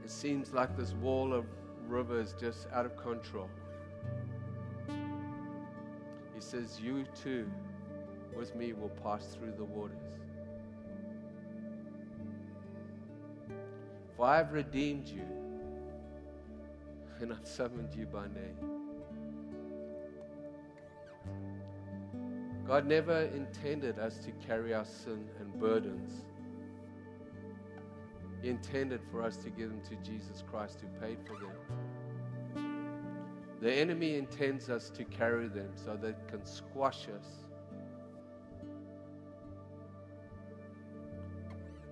it 0.04 0.10
seems 0.10 0.52
like 0.52 0.76
this 0.76 0.92
wall 0.94 1.32
of 1.34 1.44
rivers 1.86 2.34
just 2.38 2.66
out 2.72 2.86
of 2.86 2.96
control. 2.96 3.48
He 6.34 6.40
says, 6.40 6.80
You 6.80 7.04
too 7.20 7.50
with 8.36 8.54
me 8.54 8.72
will 8.72 8.90
pass 9.02 9.36
through 9.36 9.52
the 9.56 9.64
waters. 9.64 9.96
For 14.16 14.26
I 14.26 14.38
have 14.38 14.52
redeemed 14.52 15.08
you, 15.08 15.26
and 17.20 17.32
I've 17.32 17.46
summoned 17.46 17.94
you 17.94 18.06
by 18.06 18.26
name. 18.28 18.77
God 22.68 22.86
never 22.86 23.22
intended 23.34 23.98
us 23.98 24.18
to 24.18 24.30
carry 24.46 24.74
our 24.74 24.84
sin 24.84 25.24
and 25.40 25.52
burdens. 25.58 26.26
He 28.42 28.50
intended 28.50 29.00
for 29.10 29.22
us 29.22 29.36
to 29.38 29.50
give 29.50 29.70
them 29.70 29.80
to 29.88 29.96
Jesus 30.08 30.44
Christ 30.48 30.80
who 30.80 30.88
paid 31.00 31.18
for 31.26 31.32
them. 31.34 31.50
The 33.60 33.72
enemy 33.72 34.14
intends 34.16 34.70
us 34.70 34.90
to 34.90 35.02
carry 35.04 35.48
them 35.48 35.70
so 35.74 35.96
that 35.96 36.08
it 36.08 36.28
can 36.28 36.46
squash 36.46 37.08
us 37.08 37.48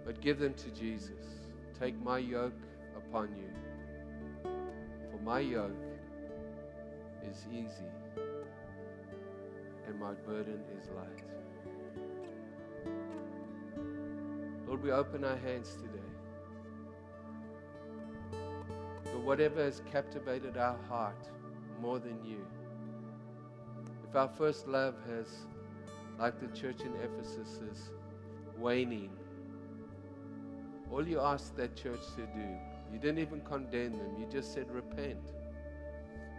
But 0.07 0.21
give 0.21 0.39
them 0.39 0.55
to 0.55 0.71
Jesus. 0.71 1.11
Take 1.79 2.01
my 2.01 2.19
yoke 2.19 2.63
upon 2.97 3.35
you. 3.37 3.51
For 5.11 5.19
My 5.25 5.41
yoke 5.41 5.73
is 7.29 7.45
easy 7.53 7.91
and 9.97 10.01
my 10.01 10.13
burden 10.31 10.61
is 10.81 10.89
light. 10.91 11.23
Lord, 14.67 14.83
we 14.83 14.91
open 14.91 15.25
our 15.25 15.37
hands 15.37 15.77
today. 15.77 15.93
For 19.05 19.19
whatever 19.19 19.63
has 19.63 19.83
captivated 19.91 20.57
our 20.57 20.77
heart 20.89 21.29
more 21.81 21.99
than 21.99 22.23
you. 22.25 22.45
If 24.09 24.17
our 24.17 24.29
first 24.29 24.69
love 24.69 24.95
has, 25.09 25.29
like 26.19 26.41
the 26.41 26.49
church 26.59 26.81
in 26.81 26.93
Ephesus, 27.03 27.61
is 27.71 27.91
waning, 28.59 29.11
all 30.91 31.07
you 31.07 31.21
asked 31.21 31.57
that 31.57 31.77
church 31.77 32.01
to 32.17 32.27
do, 32.27 32.49
you 32.93 32.99
didn't 32.99 33.19
even 33.19 33.41
condemn 33.41 33.93
them, 33.93 34.17
you 34.19 34.27
just 34.31 34.53
said 34.53 34.71
repent. 34.71 35.33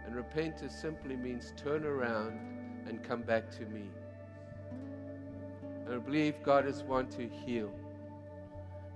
And 0.06 0.14
repent 0.16 0.60
simply 0.70 1.16
means 1.16 1.52
turn 1.56 1.84
around 1.84 2.57
and 2.88 3.02
come 3.02 3.22
back 3.22 3.50
to 3.58 3.66
me. 3.66 3.84
And 5.84 5.94
I 5.94 5.98
believe 5.98 6.34
God 6.42 6.66
is 6.66 6.82
wanting 6.82 7.30
to 7.30 7.36
heal. 7.36 7.70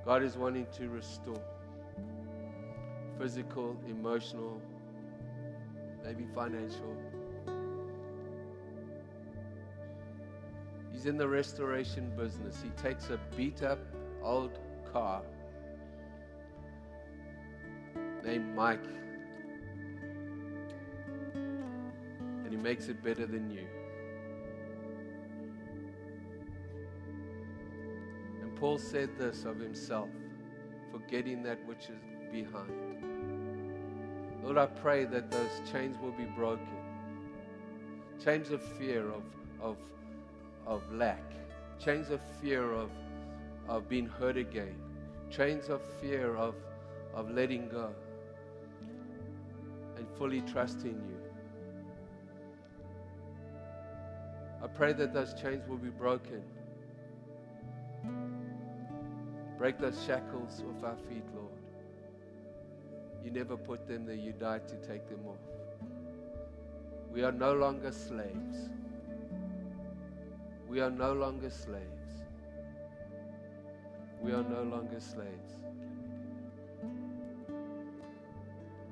God 0.04 0.22
is 0.22 0.36
wanting 0.36 0.66
to 0.76 0.88
restore 0.88 1.40
physical, 3.18 3.76
emotional, 3.88 4.60
maybe 6.04 6.26
financial. 6.34 6.96
He's 10.92 11.06
in 11.06 11.16
the 11.16 11.28
restoration 11.28 12.12
business. 12.16 12.62
He 12.62 12.70
takes 12.70 13.10
a 13.10 13.18
beat 13.36 13.62
up 13.62 13.78
old 14.22 14.58
car 14.92 15.22
named 18.24 18.54
Mike 18.54 18.84
and 21.34 22.50
he 22.50 22.56
makes 22.56 22.88
it 22.88 23.02
better 23.02 23.26
than 23.26 23.50
you. 23.50 23.66
Paul 28.62 28.78
said 28.78 29.18
this 29.18 29.44
of 29.44 29.58
himself 29.58 30.08
forgetting 30.92 31.42
that 31.42 31.58
which 31.66 31.88
is 31.88 32.00
behind. 32.30 32.70
Lord, 34.40 34.56
I 34.56 34.66
pray 34.66 35.04
that 35.04 35.32
those 35.32 35.60
chains 35.72 35.98
will 36.00 36.12
be 36.12 36.26
broken. 36.26 36.68
Chains 38.22 38.52
of 38.52 38.62
fear, 38.62 39.10
of, 39.10 39.24
of, 39.60 39.78
of 40.64 40.80
lack. 40.92 41.24
Chains 41.84 42.10
of 42.10 42.20
fear 42.40 42.72
of, 42.72 42.88
of 43.66 43.88
being 43.88 44.06
hurt 44.06 44.36
again. 44.36 44.76
Chains 45.28 45.68
of 45.68 45.82
fear 46.00 46.36
of, 46.36 46.54
of 47.14 47.32
letting 47.32 47.68
go 47.68 47.92
and 49.96 50.06
fully 50.16 50.40
trusting 50.42 51.02
you. 51.08 51.16
I 54.62 54.68
pray 54.68 54.92
that 54.92 55.12
those 55.12 55.34
chains 55.34 55.66
will 55.66 55.78
be 55.78 55.90
broken. 55.90 56.44
Break 59.62 59.78
those 59.78 60.04
shackles 60.04 60.64
off 60.68 60.82
our 60.82 60.96
feet, 61.08 61.22
Lord. 61.36 61.52
You 63.24 63.30
never 63.30 63.56
put 63.56 63.86
them 63.86 64.04
there, 64.04 64.16
you 64.16 64.32
died 64.32 64.66
to 64.66 64.74
take 64.78 65.08
them 65.08 65.20
off. 65.24 65.38
We 67.12 67.22
are 67.22 67.30
no 67.30 67.54
longer 67.54 67.92
slaves. 67.92 68.70
We 70.68 70.80
are 70.80 70.90
no 70.90 71.12
longer 71.12 71.48
slaves. 71.48 72.24
We 74.20 74.32
are 74.32 74.42
no 74.42 74.64
longer 74.64 74.98
slaves. 74.98 75.52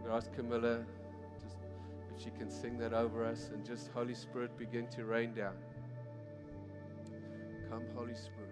We 0.04 0.10
ask 0.12 0.32
Camilla 0.36 0.84
just 1.42 1.56
if 2.14 2.22
she 2.22 2.30
can 2.38 2.48
sing 2.48 2.78
that 2.78 2.92
over 2.92 3.24
us 3.24 3.50
and 3.52 3.66
just 3.66 3.90
Holy 3.90 4.14
Spirit 4.14 4.56
begin 4.56 4.86
to 4.90 5.04
rain 5.04 5.34
down. 5.34 5.56
Come, 7.68 7.82
Holy 7.96 8.14
Spirit. 8.14 8.49